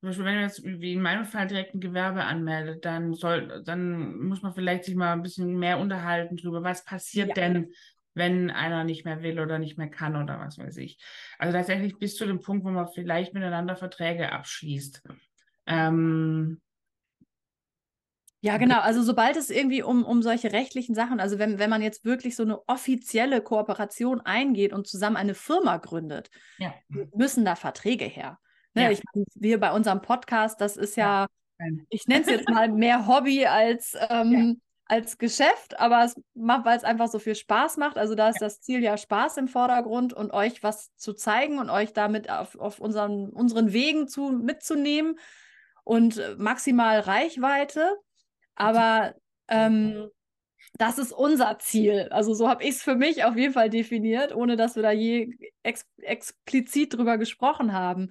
zum 0.01 0.09
Beispiel, 0.09 0.25
wenn 0.27 0.35
man 0.35 0.45
jetzt 0.45 0.65
wie 0.65 0.93
in 0.93 1.03
meinem 1.03 1.25
Fall 1.25 1.47
direkt 1.47 1.75
ein 1.75 1.81
Gewerbe 1.81 2.25
anmeldet, 2.25 2.85
dann 2.85 3.15
soll, 3.15 3.63
dann 3.65 4.19
muss 4.19 4.43
man 4.43 4.55
vielleicht 4.55 4.85
sich 4.85 4.95
mal 4.95 5.13
ein 5.13 5.23
bisschen 5.23 5.59
mehr 5.59 5.79
unterhalten 5.79 6.37
darüber, 6.37 6.63
was 6.63 6.85
passiert 6.85 7.29
ja. 7.29 7.35
denn, 7.35 7.73
wenn 8.15 8.51
einer 8.51 8.85
nicht 8.85 9.05
mehr 9.05 9.23
will 9.23 9.41
oder 9.41 9.59
nicht 9.59 9.79
mehr 9.79 9.89
kann 9.89 10.17
oder 10.17 10.39
was 10.41 10.59
weiß 10.59 10.77
ich. 10.79 10.99
Also 11.39 11.57
tatsächlich 11.57 11.99
bis 11.99 12.17
zu 12.17 12.27
dem 12.27 12.41
Punkt, 12.41 12.65
wo 12.65 12.71
man 12.71 12.89
vielleicht 12.89 13.35
miteinander 13.35 13.77
Verträge 13.77 14.33
abschließt. 14.33 15.03
Ähm, 15.67 16.61
ja, 18.41 18.57
genau. 18.57 18.81
Also 18.81 19.03
sobald 19.03 19.37
es 19.37 19.51
irgendwie 19.51 19.83
um, 19.83 20.05
um 20.05 20.23
solche 20.23 20.53
rechtlichen 20.53 20.95
Sachen, 20.95 21.19
also 21.19 21.39
wenn, 21.39 21.59
wenn 21.59 21.71
man 21.71 21.83
jetzt 21.83 22.05
wirklich 22.05 22.37
so 22.37 22.45
eine 22.45 22.61
offizielle 22.69 23.41
Kooperation 23.41 24.21
eingeht 24.21 24.73
und 24.73 24.87
zusammen 24.87 25.17
eine 25.17 25.35
Firma 25.35 25.79
gründet, 25.79 26.31
ja. 26.59 26.73
müssen 27.15 27.45
da 27.45 27.57
Verträge 27.57 28.05
her. 28.05 28.39
Ne? 28.75 28.85
Ja. 28.85 28.91
Ich 28.91 29.03
wir 29.35 29.59
bei 29.59 29.73
unserem 29.73 30.03
Podcast, 30.03 30.61
das 30.61 30.77
ist 30.77 30.97
ja, 30.97 31.27
ja. 31.59 31.67
ich 31.89 32.07
nenne 32.07 32.23
es 32.23 32.31
jetzt 32.31 32.49
mal 32.49 32.69
mehr 32.69 33.09
Hobby 33.09 33.45
als, 33.47 33.97
ähm, 34.09 34.61
als 34.85 35.19
Geschäft, 35.19 35.79
aber 35.81 36.05
es 36.05 36.15
macht, 36.35 36.65
weil 36.65 36.77
es 36.77 36.85
einfach 36.85 37.09
so 37.09 37.19
viel 37.19 37.35
Spaß 37.35 37.77
macht. 37.77 37.99
Also 37.99 38.15
da 38.15 38.29
ist 38.29 38.41
das 38.41 38.61
Ziel 38.61 38.85
ja 38.85 38.97
Spaß 38.97 39.37
im 39.39 39.49
Vordergrund 39.49 40.13
und 40.13 40.33
euch 40.33 40.63
was 40.63 40.95
zu 40.95 41.13
zeigen 41.13 41.59
und 41.59 41.71
euch 41.71 41.93
damit 41.93 42.31
auf, 42.31 42.57
auf 42.57 42.79
unseren, 42.79 43.31
unseren 43.31 43.73
Wegen 43.73 44.07
zu, 44.07 44.31
mitzunehmen 44.31 45.19
und 45.83 46.19
äh, 46.19 46.37
maximal 46.39 47.01
Reichweite. 47.01 47.97
Aber 48.59 49.15
ähm, 49.49 50.09
das 50.75 50.99
ist 50.99 51.13
unser 51.13 51.59
Ziel. 51.59 52.09
Also 52.11 52.35
so 52.35 52.49
habe 52.49 52.65
ich 52.65 52.71
es 52.71 52.83
für 52.83 52.97
mich 52.97 53.25
auf 53.25 53.37
jeden 53.37 53.55
Fall 53.55 53.71
definiert, 53.71 54.35
ohne 54.35 54.57
dass 54.57 54.77
wir 54.77 54.83
da 54.83 54.91
je 54.91 55.31
ex 55.63 55.87
explizit 55.99 56.95
drüber 56.95 57.19
gesprochen 57.19 57.73
haben. 57.73 58.09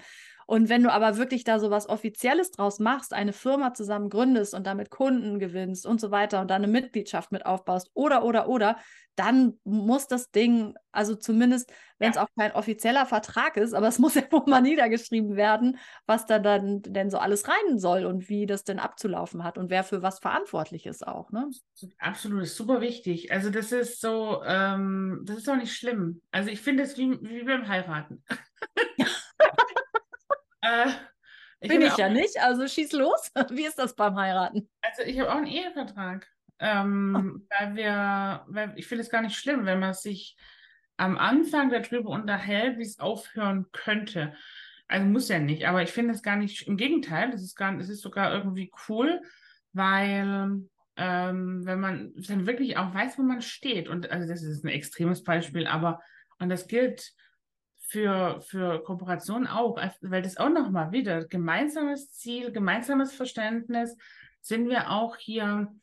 Und 0.48 0.70
wenn 0.70 0.82
du 0.82 0.92
aber 0.94 1.18
wirklich 1.18 1.44
da 1.44 1.60
so 1.60 1.70
was 1.70 1.90
Offizielles 1.90 2.52
draus 2.52 2.80
machst, 2.80 3.14
eine 3.14 3.34
Firma 3.34 3.74
zusammen 3.74 4.10
gründest 4.10 4.54
und 4.54 4.66
damit 4.66 4.90
Kunden 4.90 5.40
gewinnst 5.40 5.86
und 5.86 6.00
so 6.00 6.10
weiter 6.10 6.40
und 6.40 6.50
dann 6.50 6.64
eine 6.64 6.72
Mitgliedschaft 6.72 7.34
mit 7.34 7.46
aufbaust 7.46 7.92
oder, 7.94 8.24
oder, 8.24 8.48
oder, 8.48 8.78
dann 9.18 9.60
muss 9.66 10.08
das 10.08 10.32
Ding, 10.32 10.76
also 10.94 11.16
zumindest, 11.16 11.74
wenn 11.98 12.12
es 12.12 12.16
ja. 12.16 12.24
auch 12.24 12.30
kein 12.38 12.54
offizieller 12.54 13.06
Vertrag 13.06 13.58
ist, 13.58 13.74
aber 13.74 13.90
es 13.90 14.00
muss 14.00 14.16
ja 14.16 14.22
wohl 14.32 14.44
mal 14.48 14.62
niedergeschrieben 14.62 15.36
werden, 15.36 15.80
was 16.06 16.26
da 16.26 16.40
dann 16.40 16.82
denn 16.82 17.10
so 17.10 17.18
alles 17.18 17.50
rein 17.50 17.78
soll 17.78 18.06
und 18.06 18.30
wie 18.30 18.46
das 18.46 18.64
denn 18.64 18.80
abzulaufen 18.80 19.44
hat 19.44 19.58
und 19.58 19.70
wer 19.70 19.84
für 19.84 20.02
was 20.02 20.20
verantwortlich 20.20 20.86
ist 20.86 21.06
auch. 21.06 21.30
Ne? 21.32 21.50
Absolut, 21.98 22.44
ist 22.44 22.56
super 22.56 22.80
wichtig. 22.80 23.34
Also 23.34 23.50
das 23.50 23.74
ist 23.74 24.00
so, 24.00 24.42
ähm, 24.46 25.24
das 25.26 25.40
ist 25.40 25.50
auch 25.50 25.58
nicht 25.58 25.76
schlimm. 25.76 26.22
Also 26.32 26.52
ich 26.52 26.62
finde 26.62 26.84
es 26.84 26.98
wie, 26.98 27.20
wie 27.22 27.44
beim 27.44 27.68
Heiraten. 27.68 28.24
Äh, 30.68 30.90
ich 31.60 31.70
Bin 31.70 31.82
ich 31.82 31.98
ja 31.98 32.10
nicht, 32.10 32.38
also 32.40 32.68
schieß 32.68 32.92
los. 32.94 33.32
Wie 33.50 33.66
ist 33.66 33.80
das 33.80 33.96
beim 33.96 34.16
Heiraten? 34.16 34.70
Also 34.82 35.04
ich 35.04 35.20
habe 35.20 35.32
auch 35.32 35.38
einen 35.38 35.48
Ehevertrag. 35.48 36.28
Ähm, 36.60 37.40
oh. 37.40 37.56
Weil 37.58 37.76
wir, 37.76 38.46
weil 38.48 38.74
ich 38.76 38.88
finde 38.88 39.04
es 39.04 39.10
gar 39.10 39.22
nicht 39.22 39.38
schlimm, 39.38 39.66
wenn 39.66 39.80
man 39.80 39.94
sich 39.94 40.36
am 40.98 41.18
Anfang 41.18 41.70
darüber 41.70 42.10
unterhält, 42.10 42.78
wie 42.78 42.84
es 42.84 43.00
aufhören 43.00 43.68
könnte. 43.72 44.34
Also 44.88 45.06
muss 45.06 45.30
ja 45.30 45.40
nicht, 45.40 45.68
aber 45.68 45.84
ich 45.84 45.92
finde 45.92 46.14
es 46.14 46.24
gar 46.24 46.38
nicht, 46.38 46.68
im 46.68 46.78
Gegenteil, 46.78 47.30
das 47.32 47.44
ist 47.44 47.56
gar, 47.56 47.78
es 47.78 47.90
ist 47.90 48.02
sogar 48.02 48.34
irgendwie 48.34 48.72
cool, 48.88 49.22
weil 49.74 50.62
ähm, 50.96 51.66
wenn 51.66 51.80
man 51.80 52.14
dann 52.16 52.48
wirklich 52.48 52.78
auch 52.78 52.94
weiß, 52.94 53.18
wo 53.20 53.22
man 53.22 53.42
steht. 53.42 53.88
Und 53.88 54.10
also 54.12 54.28
das 54.28 54.44
ist 54.44 54.64
ein 54.64 54.70
extremes 54.70 55.24
Beispiel, 55.24 55.68
aber 55.68 56.02
und 56.40 56.50
das 56.50 56.68
gilt 56.68 57.14
für, 57.88 58.42
für 58.42 58.84
Kooperation 58.84 59.48
auch, 59.48 59.78
weil 60.02 60.22
das 60.22 60.38
auch 60.38 60.50
nochmal 60.50 60.92
wieder 60.92 61.26
gemeinsames 61.26 62.12
Ziel, 62.12 62.52
gemeinsames 62.52 63.14
Verständnis, 63.14 63.98
sind 64.42 64.70
wir 64.70 64.92
auch 64.92 65.16
hier 65.16 65.74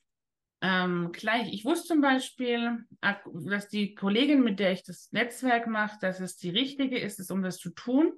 ähm, 0.61 1.11
gleich. 1.13 1.53
Ich 1.53 1.65
wusste 1.65 1.89
zum 1.89 2.03
Beispiel, 2.03 2.87
dass 3.01 3.69
die 3.69 3.95
Kollegin, 3.95 4.43
mit 4.43 4.61
der 4.61 4.73
ich 4.73 4.83
das 4.83 5.13
Netzwerk 5.13 5.67
mache, 5.67 5.99
dass 6.01 6.21
es 6.21 6.37
die 6.37 6.51
richtige 6.51 6.99
ist, 6.99 7.21
ist, 7.21 7.31
um 7.31 7.43
das 7.43 7.57
zu 7.57 7.71
tun. 7.71 8.13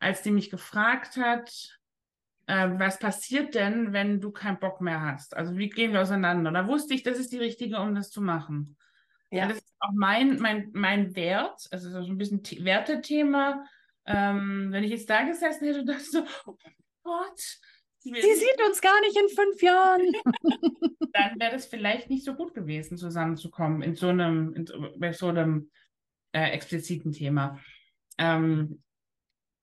Als 0.00 0.22
die 0.22 0.30
mich 0.30 0.50
gefragt 0.50 1.16
hat, 1.16 1.78
äh, 2.46 2.68
was 2.74 2.98
passiert 2.98 3.54
denn, 3.54 3.94
wenn 3.94 4.20
du 4.20 4.32
keinen 4.32 4.58
Bock 4.58 4.82
mehr 4.82 5.00
hast? 5.00 5.34
Also 5.34 5.56
wie 5.56 5.70
gehen 5.70 5.92
wir 5.92 6.02
auseinander? 6.02 6.52
Da 6.52 6.66
wusste 6.68 6.92
ich, 6.92 7.02
das 7.02 7.18
ist 7.18 7.32
die 7.32 7.38
richtige, 7.38 7.80
um 7.80 7.94
das 7.94 8.10
zu 8.10 8.20
machen. 8.20 8.76
Ja. 9.36 9.48
das 9.48 9.58
ist 9.58 9.74
auch 9.80 9.92
mein, 9.94 10.38
mein, 10.38 10.70
mein 10.72 11.14
Wert, 11.16 11.66
also 11.70 11.90
so 11.90 11.98
ein 11.98 12.18
bisschen 12.18 12.42
Wertethema. 12.64 13.64
Ähm, 14.06 14.68
wenn 14.70 14.84
ich 14.84 14.90
jetzt 14.90 15.08
da 15.08 15.22
gesessen 15.22 15.66
hätte 15.66 15.80
und 15.80 15.86
dachte 15.86 16.04
so, 16.04 16.24
oh 16.46 16.56
Gott, 17.02 17.58
Sie 18.04 18.12
sieht 18.12 18.62
uns 18.66 18.82
gar 18.82 19.00
nicht 19.00 19.16
in 19.16 19.28
fünf 19.30 19.62
Jahren. 19.62 20.02
Dann 21.14 21.40
wäre 21.40 21.52
das 21.52 21.64
vielleicht 21.64 22.10
nicht 22.10 22.22
so 22.22 22.34
gut 22.34 22.52
gewesen, 22.52 22.98
zusammenzukommen 22.98 23.80
in 23.80 23.94
so 23.94 24.08
einem, 24.08 24.52
in, 24.52 24.66
bei 24.98 25.12
so 25.12 25.28
einem 25.28 25.70
äh, 26.32 26.50
expliziten 26.50 27.12
Thema. 27.12 27.58
Ähm, 28.18 28.82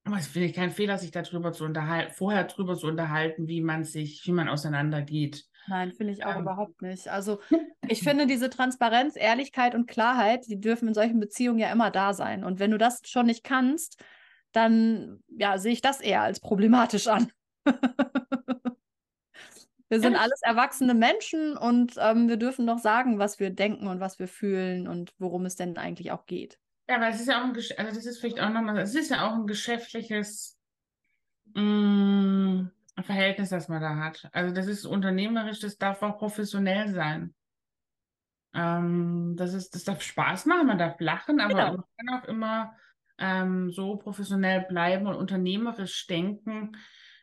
aber 0.06 0.18
es 0.18 0.28
finde 0.28 0.48
ich 0.48 0.56
kein 0.56 0.72
Fehler, 0.72 0.98
sich 0.98 1.12
darüber 1.12 1.52
zu 1.52 1.66
unterhalten, 1.66 2.14
vorher 2.14 2.46
darüber 2.46 2.76
zu 2.76 2.88
unterhalten, 2.88 3.48
wie 3.48 3.62
man 3.62 3.84
sich, 3.84 4.26
wie 4.26 4.32
man 4.32 4.50
auseinandergeht. 4.50 5.46
Nein, 5.68 5.92
finde 5.94 6.14
ich 6.14 6.26
auch 6.26 6.36
ähm. 6.36 6.42
überhaupt 6.42 6.82
nicht. 6.82 7.08
Also 7.08 7.40
ich 7.88 8.02
finde 8.02 8.28
diese 8.28 8.50
Transparenz, 8.50 9.16
Ehrlichkeit 9.16 9.76
und 9.76 9.88
Klarheit, 9.88 10.48
die 10.48 10.60
dürfen 10.60 10.88
in 10.88 10.94
solchen 10.94 11.20
Beziehungen 11.20 11.60
ja 11.60 11.72
immer 11.72 11.92
da 11.92 12.14
sein. 12.14 12.44
Und 12.44 12.60
wenn 12.60 12.72
du 12.72 12.78
das 12.78 13.02
schon 13.06 13.28
nicht 13.28 13.44
kannst, 13.44 14.04
dann 14.52 15.24
ja, 15.30 15.58
sehe 15.58 15.74
ich 15.74 15.82
das 15.82 16.02
eher 16.02 16.22
als 16.22 16.40
problematisch 16.40 17.08
an. 17.08 17.32
wir 19.90 20.00
sind 20.00 20.16
alles 20.16 20.42
erwachsene 20.42 20.94
Menschen 20.94 21.56
und 21.58 21.94
ähm, 21.98 22.28
wir 22.28 22.38
dürfen 22.38 22.68
doch 22.68 22.80
sagen, 22.80 23.20
was 23.20 23.40
wir 23.40 23.50
denken 23.50 23.88
und 23.88 24.00
was 24.00 24.20
wir 24.20 24.28
fühlen 24.28 24.88
und 24.88 25.14
worum 25.20 25.46
es 25.46 25.56
denn 25.56 25.78
eigentlich 25.78 26.12
auch 26.12 26.26
geht. 26.26 26.60
Ja, 26.90 26.98
aber 26.98 27.10
es 27.10 27.22
ist 27.22 27.28
ja 27.28 27.40
auch 27.40 27.46
ein, 27.46 27.56
also 27.56 27.96
das 27.96 28.06
ist 28.06 28.20
vielleicht 28.20 28.42
auch 28.42 28.50
nochmal, 28.50 28.78
es 28.80 28.96
ist 28.96 29.10
ja 29.10 29.28
auch 29.28 29.36
ein 29.36 29.48
geschäftliches 29.48 30.58
mh, 31.54 31.62
mm, 31.62 32.72
Verhältnis, 33.00 33.50
das 33.50 33.68
man 33.68 33.82
da 33.82 33.98
hat. 33.98 34.30
Also 34.34 34.54
das 34.54 34.68
ist 34.68 34.86
unternehmerisch, 34.86 35.60
das 35.60 35.78
darf 35.78 36.04
auch 36.04 36.18
professionell 36.18 36.94
sein. 36.94 37.34
Ähm, 38.54 39.36
das 39.38 39.54
ist, 39.54 39.76
das 39.76 39.86
darf 39.86 40.02
Spaß 40.02 40.46
machen, 40.46 40.68
man 40.68 40.78
darf 40.78 41.00
lachen, 41.00 41.40
aber 41.40 41.54
genau. 41.54 41.72
man 41.72 41.84
kann 41.98 42.20
auch 42.20 42.28
immer 42.28 42.76
ähm, 43.18 43.72
so 43.72 43.96
professionell 43.96 44.66
bleiben 44.68 45.08
und 45.08 45.16
unternehmerisch 45.16 46.06
denken, 46.08 46.74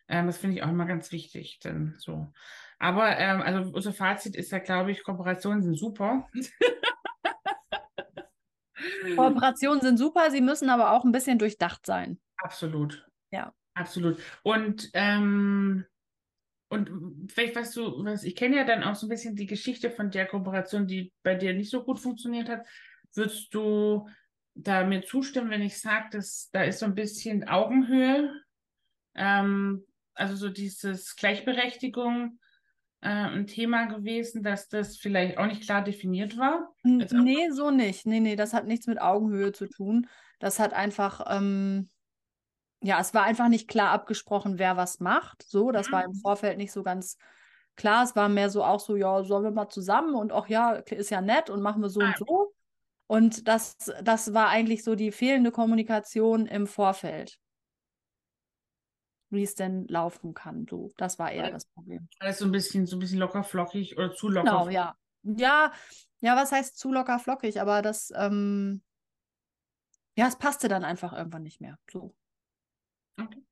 ähm, 0.09 0.27
das 0.27 0.39
finde 0.39 0.57
ich 0.57 0.63
auch 0.63 0.71
immer 0.71 0.87
ganz 0.87 1.13
wichtig. 1.13 1.61
Denn 1.61 1.95
so. 1.99 2.33
Aber 2.79 3.19
ähm, 3.19 3.43
also 3.43 3.71
unser 3.73 3.93
Fazit 3.93 4.37
ist 4.37 4.53
ja, 4.53 4.59
glaube 4.59 4.91
ich, 4.91 5.03
Kooperationen 5.03 5.63
sind 5.63 5.75
super. 5.75 6.29
Kooperationen 9.17 9.81
sind 9.81 9.99
super, 9.99 10.31
sie 10.31 10.41
müssen 10.41 10.71
aber 10.71 10.93
auch 10.93 11.05
ein 11.05 11.13
bisschen 11.13 11.39
durchdacht 11.39 11.85
sein. 11.85 12.19
Absolut. 12.39 13.07
Ja. 13.31 13.53
Absolut. 13.79 14.21
Und 14.43 14.91
ähm, 14.95 15.85
und 16.71 17.33
vielleicht 17.33 17.57
weißt 17.57 17.77
du, 17.77 18.05
was 18.05 18.25
ich 18.25 18.37
kenne 18.37 18.57
ja 18.57 18.65
dann 18.65 18.83
auch 18.83 18.95
so 18.95 19.07
ein 19.07 19.09
bisschen 19.09 19.37
die 19.37 19.47
Geschichte 19.47 19.91
von 19.91 20.11
der 20.11 20.27
Kooperation, 20.27 20.87
die 20.87 21.13
bei 21.23 21.35
dir 21.35 21.55
nicht 21.55 21.71
so 21.71 21.83
gut 21.83 21.99
funktioniert 21.99 22.49
hat. 22.49 22.67
Würdest 23.15 23.55
du 23.55 24.07
da 24.55 24.85
mir 24.85 25.03
zustimmen, 25.03 25.51
wenn 25.51 25.63
ich 25.63 25.81
sage, 25.81 26.09
dass 26.13 26.51
da 26.53 26.65
ist 26.65 26.81
so 26.81 26.87
ein 26.87 26.95
bisschen 26.95 27.49
Augenhöhe 27.49 28.31
ähm, 29.15 29.85
also 30.15 30.37
so 30.37 30.49
dieses 30.49 31.17
Gleichberechtigung 31.17 32.39
äh, 33.01 33.09
ein 33.09 33.47
Thema 33.47 33.87
gewesen, 33.87 34.43
dass 34.43 34.69
das 34.69 34.97
vielleicht 34.97 35.39
auch 35.39 35.47
nicht 35.47 35.63
klar 35.63 35.83
definiert 35.83 36.37
war? 36.37 36.75
Nee, 36.83 37.51
so 37.51 37.71
nicht. 37.71 38.07
Nee, 38.07 38.21
nee, 38.21 38.37
das 38.37 38.53
hat 38.53 38.67
nichts 38.67 38.87
mit 38.87 39.01
Augenhöhe 39.01 39.53
zu 39.53 39.67
tun. 39.67 40.09
Das 40.41 40.59
hat 40.59 40.73
einfach, 40.73 41.25
ähm, 41.29 41.89
ja, 42.81 43.01
es 43.01 43.15
war 43.15 43.25
einfach 43.25 43.49
nicht 43.49 43.69
klar 43.69 43.91
abgesprochen, 43.91 44.59
wer 44.59 44.77
was 44.77 45.01
macht. 45.01 45.43
So, 45.43 45.73
das 45.73 45.89
mhm. 45.89 45.93
war 45.93 46.05
im 46.05 46.13
mhm. 46.13 46.21
Vorfeld 46.21 46.59
nicht 46.59 46.73
so 46.73 46.83
ganz 46.83 47.17
klar. 47.77 48.05
Es 48.05 48.15
war 48.17 48.29
mehr 48.29 48.51
so 48.51 48.65
auch 48.65 48.81
so, 48.81 48.97
ja, 48.97 49.23
sollen 49.25 49.45
wir 49.45 49.51
mal 49.51 49.69
zusammen 49.69 50.15
und 50.15 50.33
auch 50.33 50.49
ja, 50.49 50.73
ist 50.73 51.11
ja 51.11 51.21
nett 51.21 51.51
und 51.51 51.63
machen 51.63 51.83
wir 51.83 51.89
so 51.89 52.01
ah. 52.01 52.07
und 52.07 52.19
so. 52.19 52.55
Und 53.07 53.49
das, 53.49 53.77
das 54.03 54.35
war 54.35 54.49
eigentlich 54.49 54.85
so 54.85 54.95
die 54.95 55.13
fehlende 55.13 55.51
Kommunikation 55.51 56.47
im 56.47 56.67
Vorfeld 56.67 57.39
wie 59.31 59.43
es 59.43 59.55
denn 59.55 59.87
laufen 59.89 60.35
kann. 60.35 60.67
So, 60.69 60.91
das 60.97 61.19
war 61.19 61.31
eher 61.31 61.45
Alles, 61.45 61.65
das 61.65 61.73
Problem. 61.73 62.09
Alles 62.19 62.39
so 62.39 62.45
ein 62.45 62.53
bisschen, 62.53 62.87
so 62.87 62.97
ein 62.97 62.99
bisschen 62.99 63.19
locker 63.19 63.45
flockig 63.45 63.97
oder 63.97 64.13
zu 64.13 64.29
locker. 64.29 64.51
Genau, 64.51 64.69
ja. 64.69 64.97
Ja, 65.23 65.73
ja, 66.21 66.37
was 66.37 66.53
heißt 66.53 66.79
zu 66.79 66.93
locker 66.93 67.19
flockig? 67.19 67.61
Aber 67.61 67.83
das, 67.83 68.13
ähm, 68.17 68.83
ja, 70.17 70.27
es 70.27 70.37
passte 70.37 70.69
dann 70.69 70.85
einfach 70.85 71.13
irgendwann 71.13 71.43
nicht 71.43 71.61
mehr. 71.61 71.79
So. 71.91 72.15
Okay. 73.21 73.43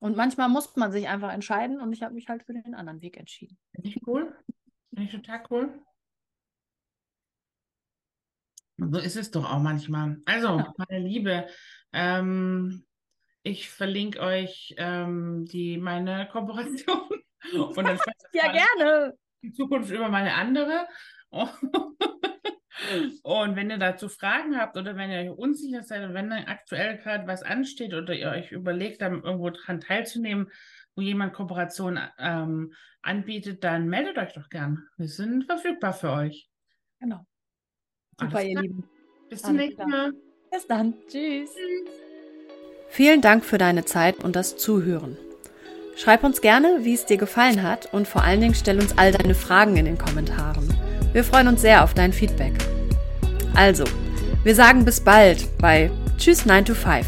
Und 0.00 0.16
manchmal 0.16 0.48
muss 0.48 0.76
man 0.76 0.92
sich 0.92 1.08
einfach 1.08 1.32
entscheiden 1.32 1.80
und 1.80 1.92
ich 1.92 2.02
habe 2.02 2.14
mich 2.14 2.28
halt 2.28 2.44
für 2.44 2.52
den 2.52 2.74
anderen 2.74 3.00
Weg 3.00 3.16
entschieden. 3.16 3.58
Finde 3.72 3.88
ich 3.88 4.06
cool. 4.06 4.36
Finde 4.90 5.04
ich 5.04 5.10
total 5.10 5.42
cool. 5.50 5.82
So 8.76 8.98
ist 8.98 9.16
es 9.16 9.32
doch 9.32 9.50
auch 9.50 9.58
manchmal. 9.58 10.18
Also, 10.24 10.58
ja. 10.58 10.72
meine 10.76 11.04
Liebe, 11.04 11.48
ähm, 11.92 12.84
ich 13.42 13.70
verlinke 13.70 14.20
euch 14.20 14.74
ähm, 14.78 15.46
die, 15.46 15.78
meine 15.78 16.28
Kooperation. 16.28 17.08
Und 17.52 17.76
dann 17.76 17.98
ja, 18.32 18.52
gerne. 18.52 19.18
In 19.40 19.52
Zukunft 19.54 19.90
über 19.90 20.08
meine 20.08 20.34
andere. 20.34 20.86
Und 23.22 23.56
wenn 23.56 23.70
ihr 23.70 23.78
dazu 23.78 24.08
Fragen 24.08 24.56
habt 24.56 24.76
oder 24.76 24.96
wenn 24.96 25.10
ihr 25.10 25.18
euch 25.18 25.38
unsicher 25.38 25.82
seid 25.82 26.04
und 26.04 26.14
wenn 26.14 26.32
aktuell 26.32 26.98
gerade 26.98 27.26
was 27.26 27.42
ansteht 27.42 27.94
oder 27.94 28.14
ihr 28.14 28.30
euch 28.30 28.52
überlegt, 28.52 29.02
dann 29.02 29.22
irgendwo 29.22 29.50
dran 29.50 29.80
teilzunehmen, 29.80 30.50
wo 30.94 31.02
jemand 31.02 31.32
Kooperation 31.32 31.98
ähm, 32.18 32.72
anbietet, 33.02 33.64
dann 33.64 33.88
meldet 33.88 34.18
euch 34.18 34.32
doch 34.32 34.48
gern. 34.48 34.84
Wir 34.96 35.08
sind 35.08 35.44
verfügbar 35.44 35.92
für 35.92 36.10
euch. 36.10 36.48
Genau. 37.00 37.24
Super, 38.18 38.42
ihr 38.42 38.60
Lieben. 38.60 38.88
Bis 39.28 39.42
zum 39.42 39.56
nächsten 39.56 39.88
Mal. 39.88 40.12
Bis 40.50 40.66
dann. 40.66 40.94
Tschüss. 41.08 41.54
Tschüss. 41.54 41.90
Vielen 42.88 43.20
Dank 43.20 43.44
für 43.44 43.58
deine 43.58 43.84
Zeit 43.84 44.24
und 44.24 44.34
das 44.34 44.56
Zuhören. 44.56 45.16
Schreib 45.96 46.24
uns 46.24 46.40
gerne, 46.40 46.84
wie 46.84 46.94
es 46.94 47.06
dir 47.06 47.16
gefallen 47.16 47.62
hat 47.62 47.92
und 47.92 48.08
vor 48.08 48.22
allen 48.22 48.40
Dingen 48.40 48.54
stell 48.54 48.78
uns 48.78 48.96
all 48.96 49.12
deine 49.12 49.34
Fragen 49.34 49.76
in 49.76 49.84
den 49.84 49.98
Kommentaren. 49.98 50.77
Wir 51.18 51.24
freuen 51.24 51.48
uns 51.48 51.62
sehr 51.62 51.82
auf 51.82 51.94
dein 51.94 52.12
Feedback. 52.12 52.52
Also, 53.52 53.82
wir 54.44 54.54
sagen 54.54 54.84
bis 54.84 55.00
bald 55.00 55.48
bei 55.58 55.90
Tschüss 56.16 56.46
9 56.46 56.64
to 56.64 56.74
5. 56.74 57.04